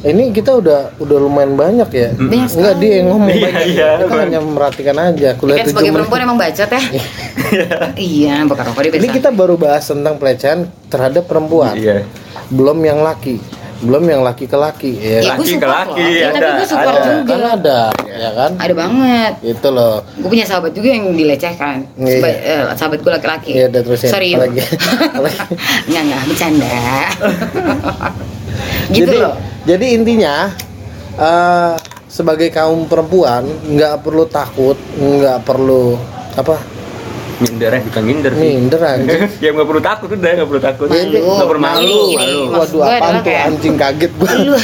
ini 0.00 0.28
kita 0.30 0.54
udah 0.54 0.96
udah 0.96 1.16
lumayan 1.18 1.52
banyak 1.54 1.88
ya 1.90 2.08
Banyak 2.12 2.48
Enggak 2.50 2.74
dia 2.78 2.92
yang 2.94 3.08
ngomong 3.10 3.28
Iya, 3.30 3.40
banyak 3.42 3.64
iya, 3.66 3.88
kita 3.94 4.06
Bang. 4.06 4.20
hanya 4.22 4.40
merhatikan 4.40 4.96
aja 4.98 5.28
Ya 5.28 5.32
kuliah 5.34 5.56
kan 5.56 5.60
tujuh 5.62 5.70
sebagai 5.70 5.90
menit 5.90 5.96
perempuan 5.98 6.20
emang 6.22 6.38
bacot 6.40 6.70
ya. 6.70 6.80
iya, 8.12 8.34
bakar 8.44 8.64
rokok 8.66 8.80
dia 8.82 8.92
ini 8.96 9.08
kita 9.10 9.28
baru 9.30 9.54
bahas 9.56 9.84
tentang 9.84 10.14
pelecehan 10.16 10.58
terhadap 10.86 11.24
perempuan 11.24 11.74
Iya. 11.74 12.08
belum 12.48 12.80
yang 12.80 13.00
laki 13.00 13.40
belum 13.80 14.04
yang 14.04 14.20
laki 14.20 14.44
ke 14.44 14.54
laki 14.54 14.92
Ya, 14.94 15.18
ya 15.18 15.32
gue 15.32 15.40
Laki 15.40 15.54
ke 15.56 15.64
laki. 15.66 16.04
Ya, 16.14 16.28
tapi 16.28 16.38
ada, 16.38 16.50
gue 16.52 16.66
support 16.66 16.94
ada. 16.94 17.08
juga. 17.10 17.32
kan 17.32 17.42
ada 17.50 17.80
ya 18.06 18.30
kan 18.30 18.50
Ada 18.54 18.74
banget. 18.74 19.32
itu 19.42 19.68
loh 19.68 19.96
Gue 20.16 20.28
punya 20.30 20.44
sahabat 20.44 20.70
juga 20.70 20.88
yang 20.90 21.06
dilecehkan. 21.12 21.76
Iya, 21.96 22.12
Seba- 22.12 22.28
iya. 22.30 22.56
eh, 22.60 22.74
sahabat 22.74 22.98
gue 22.98 23.12
laki-laki. 23.12 23.50
Iya, 23.52 23.64
udah 23.66 23.80
terusin. 23.82 24.08
Sorry. 24.08 24.30
Apalagi? 24.30 24.60
Enggak, 25.88 26.02
enggak, 26.02 26.22
bercanda. 26.26 26.76
gitu 28.90 29.06
jadi 29.06 29.16
loh. 29.18 29.34
jadi 29.64 29.86
intinya 29.92 30.34
eh, 31.14 31.74
sebagai 32.06 32.50
kaum 32.50 32.84
perempuan 32.84 33.46
nggak 33.66 34.02
perlu 34.02 34.26
takut 34.26 34.74
nggak 34.92 35.40
perlu 35.40 35.94
apa 36.32 36.58
Minder 37.40 37.72
ya, 37.72 37.80
bukan 37.80 38.02
minder 38.04 38.32
sih. 38.36 38.52
minder 38.52 38.80
anjing 38.84 39.20
ya 39.44 39.48
nggak 39.50 39.64
perlu 39.64 39.80
takut 39.80 40.08
udah 40.12 40.30
nggak 40.36 40.48
perlu 40.48 40.62
takut. 40.62 40.86
Malu. 40.86 41.24
Nggak 41.24 41.48
perlu 41.48 41.62
malu. 41.62 41.98
Malu. 42.12 42.40
waduh 42.52 42.80
apaan 42.82 43.00
adalah 43.00 43.16
tuh 43.16 43.24
kayak- 43.24 43.46
anjing 43.48 43.74
kaget 43.74 44.12
gua 44.14 44.30
Lu. 44.36 44.56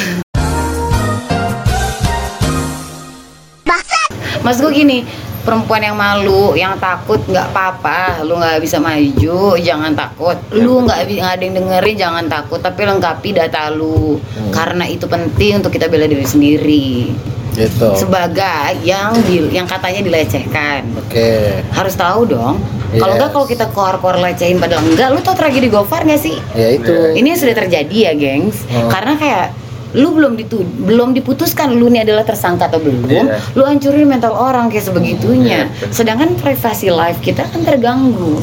Mas 4.44 4.62
gue 4.62 4.70
gini, 4.70 5.02
perempuan 5.42 5.82
yang 5.82 5.98
malu, 5.98 6.54
yang 6.54 6.78
takut 6.78 7.18
nggak 7.18 7.50
apa-apa, 7.50 8.22
lu 8.22 8.38
nggak 8.38 8.62
bisa 8.62 8.78
maju, 8.78 9.58
jangan 9.58 9.90
takut. 9.90 10.38
Lu 10.54 10.86
nggak 10.86 11.02
ada 11.02 11.42
yang 11.42 11.54
dengerin, 11.56 11.96
jangan 11.98 12.24
takut, 12.26 12.62
tapi 12.62 12.86
lengkapi 12.86 13.34
data 13.34 13.74
lu, 13.74 14.22
karena 14.54 14.86
itu 14.86 15.06
penting 15.06 15.58
untuk 15.58 15.74
kita 15.74 15.90
bela 15.90 16.06
diri 16.06 16.22
sendiri. 16.22 17.10
Gitu 17.56 17.88
Sebagai 17.96 18.44
yang 18.82 19.16
di- 19.22 19.48
yang 19.50 19.64
katanya 19.64 20.00
dilecehkan, 20.00 20.84
oke 20.94 21.28
harus 21.70 21.94
tahu 21.94 22.28
dong. 22.28 22.60
Kalau 22.86 23.12
Yes. 23.12 23.18
nggak 23.18 23.30
kalau 23.32 23.46
kita 23.46 23.64
keluar-keluar 23.68 24.16
lecehin 24.22 24.56
padahal 24.56 24.84
enggak, 24.84 25.08
lu 25.10 25.18
tau 25.18 25.34
tragedi 25.34 25.66
Gofar 25.66 26.04
nggak 26.04 26.22
sih? 26.22 26.36
ya 26.52 26.68
itu 26.70 26.94
Ini 27.12 27.26
yang 27.26 27.40
sudah 27.40 27.56
terjadi 27.56 27.96
ya, 27.96 28.12
gengs. 28.14 28.62
Hmm. 28.66 28.86
Karena 28.86 29.16
kayak 29.16 29.46
lu 29.92 30.12
belum 30.12 30.36
ditu 30.36 30.60
belum 30.60 31.10
diputuskan 31.10 31.72
lu 31.72 31.88
ini 31.88 32.02
adalah 32.02 32.22
tersangka 32.22 32.68
atau 32.68 32.78
belum, 32.78 33.08
Iya. 33.08 33.40
lu 33.52 33.64
hancurin 33.64 34.04
mental 34.04 34.30
orang 34.30 34.68
kayak 34.68 34.84
sebegitunya. 34.84 35.66
Iya, 35.66 35.72
betul. 35.72 35.92
Sedangkan 35.94 36.36
privasi 36.36 36.88
life 36.88 37.18
kita 37.18 37.42
kan 37.42 37.64
terganggu. 37.64 38.38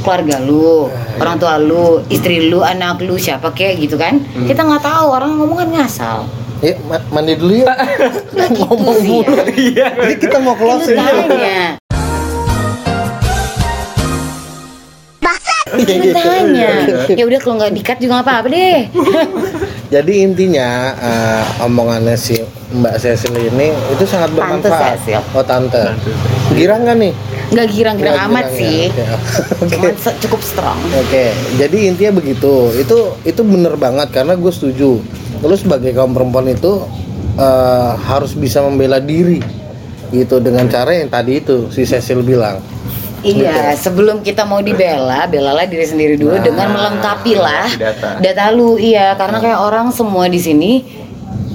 Keluarga 0.00 0.36
lu, 0.38 0.86
Iya. 0.86 1.16
orang 1.18 1.36
tua 1.38 1.54
lu, 1.56 1.84
istri 2.06 2.46
lu, 2.46 2.60
anak 2.60 3.00
lu, 3.00 3.16
siapa 3.16 3.48
kayak 3.50 3.80
gitu 3.80 3.96
kan? 3.96 4.20
Hmm. 4.22 4.44
Kita 4.44 4.60
nggak 4.60 4.82
tahu 4.82 5.06
orang 5.10 5.32
ngomong 5.34 5.58
kan 5.58 5.70
ngasal. 5.72 6.18
Ya 6.64 6.74
ma- 6.82 7.04
mandi 7.10 7.36
dulu 7.36 7.52
yuk 7.54 7.68
gitu 8.32 8.56
ngomong 8.56 8.96
sih 8.96 9.10
mulu 9.12 9.36
ya. 9.36 9.44
Iya. 9.52 9.88
jadi 10.00 10.14
kita 10.16 10.36
mau 10.40 10.56
closing 10.56 10.96
yuk 10.96 11.28
tanya. 11.28 11.76
Iya, 15.74 15.94
Lu 15.98 16.12
tanya. 16.14 16.70
Ya 17.18 17.24
udah 17.26 17.38
kalau 17.38 17.54
nggak 17.58 17.74
dikat 17.74 17.96
juga 17.98 18.12
nggak 18.16 18.26
apa-apa 18.26 18.48
deh. 18.48 18.78
Jadi 19.94 20.22
intinya 20.22 20.68
eh, 20.94 21.42
omongannya 21.60 22.14
si 22.14 22.38
Mbak 22.70 22.94
Cecil 22.96 23.34
ini 23.44 23.70
itu 23.90 24.04
sangat 24.04 24.30
Tante 24.30 24.38
bermanfaat. 24.64 24.98
Cecil. 24.98 25.20
Oh 25.32 25.42
tante. 25.42 25.78
Tante. 25.80 26.10
Girang 26.52 26.82
nggak 26.82 26.96
nih? 26.96 27.12
Nggak 27.50 27.66
girang-girang 27.70 28.14
Nggak 28.14 28.28
amat 28.28 28.44
girang 28.44 28.58
sih. 28.58 28.82
ya? 28.88 29.06
Oke. 29.54 29.66
Cuman 29.70 29.92
cukup 30.20 30.40
strong. 30.42 30.78
Oke. 30.96 31.24
Jadi 31.56 31.78
intinya 31.84 32.12
begitu. 32.16 32.54
Itu 32.74 32.96
itu 33.22 33.40
bener 33.42 33.74
banget 33.74 34.08
karena 34.10 34.34
gue 34.34 34.50
setuju. 34.50 35.02
Terus 35.44 35.60
sebagai 35.60 35.92
kaum 35.92 36.16
perempuan 36.16 36.48
itu 36.48 36.80
eh, 37.36 37.92
harus 38.08 38.32
bisa 38.32 38.64
membela 38.64 38.96
diri. 38.96 39.44
Gitu 40.08 40.40
dengan 40.40 40.64
cara 40.72 40.96
yang 40.96 41.12
tadi 41.12 41.44
itu 41.44 41.68
si 41.68 41.84
Cecil 41.84 42.24
bilang. 42.24 42.64
Iya, 43.24 43.72
sebelum 43.72 44.20
kita 44.20 44.44
mau 44.44 44.60
dibela, 44.60 45.24
belalah 45.24 45.64
diri 45.64 45.88
sendiri 45.88 46.20
dulu 46.20 46.36
Nah, 46.36 46.44
dengan 46.44 46.68
melengkapi 46.76 47.32
lah 47.40 47.64
data. 47.72 48.20
data 48.20 48.44
lu. 48.52 48.76
Iya, 48.76 49.16
karena 49.16 49.40
kayak 49.40 49.60
orang 49.64 49.88
semua 49.92 50.28
di 50.28 50.36
sini 50.36 50.84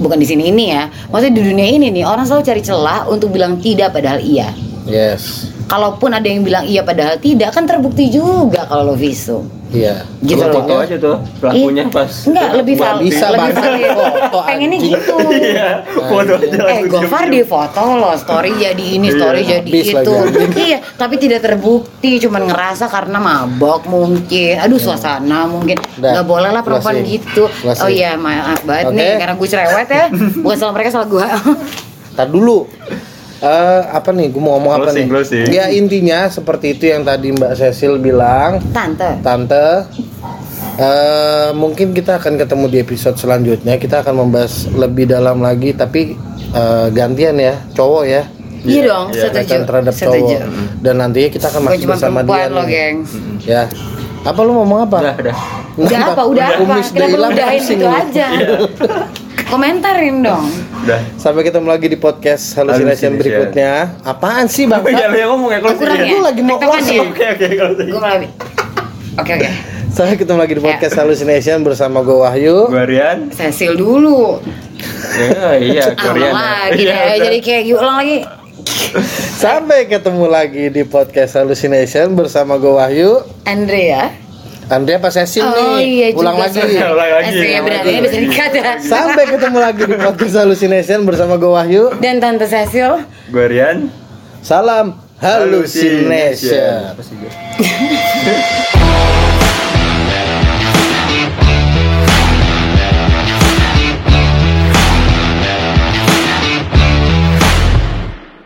bukan 0.00 0.16
di 0.16 0.26
sini 0.26 0.48
ini 0.48 0.72
ya 0.72 0.88
maksudnya 1.12 1.36
di 1.36 1.42
dunia 1.44 1.68
ini 1.76 1.92
nih 1.92 2.04
orang 2.08 2.24
selalu 2.24 2.42
cari 2.48 2.62
celah 2.64 3.04
untuk 3.12 3.28
bilang 3.36 3.60
tidak 3.60 3.92
padahal 3.92 4.16
iya. 4.18 4.48
Yes. 4.88 5.52
Kalaupun 5.68 6.10
ada 6.10 6.24
yang 6.24 6.40
bilang 6.42 6.64
iya 6.64 6.80
padahal 6.82 7.20
tidak 7.20 7.52
kan 7.52 7.68
terbukti 7.68 8.08
juga 8.08 8.64
kalau 8.66 8.90
lo 8.90 8.94
visum 8.96 9.44
iya 9.70 10.02
gitu 10.20 10.40
loh 10.40 10.50
foto 10.52 10.74
aja 10.78 10.96
tuh 10.96 11.16
pelakunya 11.38 11.84
Ih, 11.86 11.94
pas 11.94 12.10
enggak 12.26 12.48
lebih 12.58 12.74
val 12.74 12.96
bisa, 12.98 13.26
lebih 13.30 13.52
valid. 13.54 13.90
Foto, 13.90 14.38
pengennya 14.42 14.78
gitu 14.78 15.14
iya 15.30 15.68
foto 15.86 16.32
aja 16.36 16.58
Eh, 16.60 16.78
langsung 16.82 16.90
Gofar 16.90 17.24
di 17.26 17.40
foto 17.42 17.80
loh, 17.92 18.14
story 18.14 18.50
jadi 18.56 18.84
ini, 18.98 19.08
story 19.08 19.40
Iya, 19.40 19.62
jadi 19.62 19.70
itu. 19.70 20.12
lagi, 20.12 20.62
iya, 20.68 20.78
tapi 20.94 21.14
tidak 21.16 21.40
terbukti, 21.40 22.18
cuman 22.18 22.46
ngerasa 22.46 22.86
karena 22.86 23.18
mabok 23.18 23.86
mungkin. 23.86 24.58
Aduh, 24.58 24.76
suasana 24.76 25.46
mungkin. 25.46 25.78
Udah, 25.96 26.10
Nggak 26.12 26.26
boleh 26.26 26.50
lah 26.50 26.62
perempuan 26.62 27.00
gitu. 27.00 27.46
Oh 27.64 27.90
iya, 27.90 28.14
maaf 28.14 28.62
banget 28.62 28.92
nih 28.92 29.10
karena 29.16 29.34
gue 29.34 29.48
cerewet 29.48 29.88
ya. 29.88 30.04
Bukan 30.42 30.56
salah 30.56 30.74
mereka, 30.74 30.90
salah 30.90 31.08
gue. 31.08 31.26
Tar 32.12 32.28
dulu. 32.28 32.66
Eh 33.40 33.48
apa 33.86 34.10
nih? 34.10 34.28
Gue 34.28 34.38
mau 34.38 34.54
ngomong 34.54 34.72
apa 34.74 34.82
Closing, 34.86 35.00
nih? 35.00 35.06
closing. 35.08 35.44
Ya 35.48 35.66
intinya 35.70 36.28
seperti 36.28 36.74
itu 36.74 36.84
yang 36.86 37.02
tadi 37.02 37.32
Mbak 37.32 37.52
Cecil 37.54 37.96
bilang. 37.96 38.60
Tante. 38.68 39.16
Tante, 39.20 39.66
eh 40.76 41.48
mungkin 41.52 41.90
kita 41.90 42.16
akan 42.16 42.36
ketemu 42.36 42.64
di 42.68 42.78
episode 42.78 43.16
selanjutnya. 43.16 43.76
Kita 43.76 44.00
akan 44.00 44.14
membahas 44.18 44.68
lebih 44.70 45.08
dalam 45.08 45.40
lagi, 45.40 45.72
tapi 45.72 46.14
eh, 46.50 46.86
gantian 46.90 47.36
ya, 47.36 47.64
cowok 47.70 48.04
ya, 48.04 48.22
Iya 48.60 48.80
dong, 48.84 49.06
iya. 49.10 49.22
setuju. 49.24 49.56
terhadap 49.64 49.94
setuju. 49.94 50.36
cowok. 50.36 50.40
Dan 50.78 50.94
nantinya 50.98 51.28
kita 51.30 51.46
akan 51.48 51.60
masih 51.64 51.78
cuma 51.80 51.94
bersama 51.96 52.20
dia. 52.22 52.44
loh, 52.46 52.60
nih. 52.60 52.68
geng. 52.68 52.96
Ya, 53.42 53.62
apa 54.20 54.40
lu 54.42 54.52
ngomong 54.52 54.84
apa? 54.84 54.96
udah 55.00 55.16
udah 55.16 55.36
Udah 55.80 55.98
apa? 56.12 56.22
Udah 56.26 56.46
apa? 56.50 56.74
Kenapa 56.84 57.08
hilang, 57.08 57.32
udahin 57.32 57.62
gitu 57.62 57.76
lu. 57.78 57.88
aja? 57.88 58.28
Komentarin 59.50 60.22
dong. 60.22 60.46
udah 60.80 61.02
Sampai 61.18 61.42
ketemu 61.42 61.66
lagi 61.66 61.86
di 61.86 61.98
podcast 61.98 62.54
Hallucination 62.54 63.12
Hallucination. 63.12 63.12
berikutnya. 63.18 63.72
Apaan 64.00 64.46
sih 64.46 64.64
bang? 64.64 64.78
oh 64.78 64.88
iya 64.88 65.06
lu 65.06 65.16
yang 65.18 65.30
ngomong 65.34 65.50
ya 65.50 65.58
kalau 65.58 65.74
Kurang 65.76 65.98
sih 65.98 66.06
ya? 66.08 66.18
Lagi 66.22 66.40
mau 66.40 66.56
closing. 66.56 66.96
ya? 66.96 67.02
oke 67.04 67.24
oke 67.26 67.46
kalau 67.52 67.72
Gue 67.74 68.00
Oke 69.18 69.32
oke. 69.34 69.48
Sampai 69.90 70.14
ketemu 70.14 70.38
lagi 70.38 70.54
di 70.54 70.62
podcast 70.62 70.94
Hallucination 70.94 71.56
bersama 71.60 71.98
gue 72.00 72.14
Wahyu. 72.16 72.56
gua 72.70 72.84
Rian 72.86 73.18
Cecil 73.28 73.74
dulu. 73.74 74.38
ya 75.18 75.58
iya 75.58 75.84
Korean 75.92 76.30
lagi 76.30 76.86
Iya, 76.86 76.94
udah. 76.94 77.16
Jadi 77.20 77.38
kayak 77.42 77.62
gitu 77.66 77.76
ulang 77.76 77.96
lagi. 77.98 78.16
Sampai 79.34 79.78
ketemu 79.84 80.24
lagi 80.26 80.64
di 80.68 80.82
podcast 80.84 81.34
Hallucination 81.34 82.14
bersama 82.14 82.54
gue 82.54 82.70
Wahyu. 82.70 83.18
Andrea. 83.44 84.29
Andrea 84.70 84.96
pas 84.96 85.10
Cecil 85.10 85.42
Oh 85.42 85.50
nih. 85.76 85.82
iya 85.82 86.06
Ulang 86.14 86.38
juga. 86.38 86.46
lagi. 86.46 86.60
Ulang 86.78 87.10
lagi. 87.12 87.34
Benar, 87.60 87.82
ini 87.82 87.98
bisa 88.00 88.18
dikat 88.18 88.50
ya. 88.54 88.62
Sampai 88.78 89.24
ketemu 89.26 89.58
lagi 89.58 89.82
di 89.82 89.96
podcast 89.96 90.34
Hallucination 90.36 91.02
bersama 91.02 91.34
gue 91.34 91.50
Wahyu. 91.50 91.84
Dan 91.98 92.22
Tante 92.22 92.46
Cecil. 92.46 93.02
gua 93.28 93.46
Rian 93.46 93.90
Salam 94.40 94.94
Hallucination. 95.18 96.94
Apa 96.94 97.02
sih, 97.02 97.14
gua? 97.18 97.30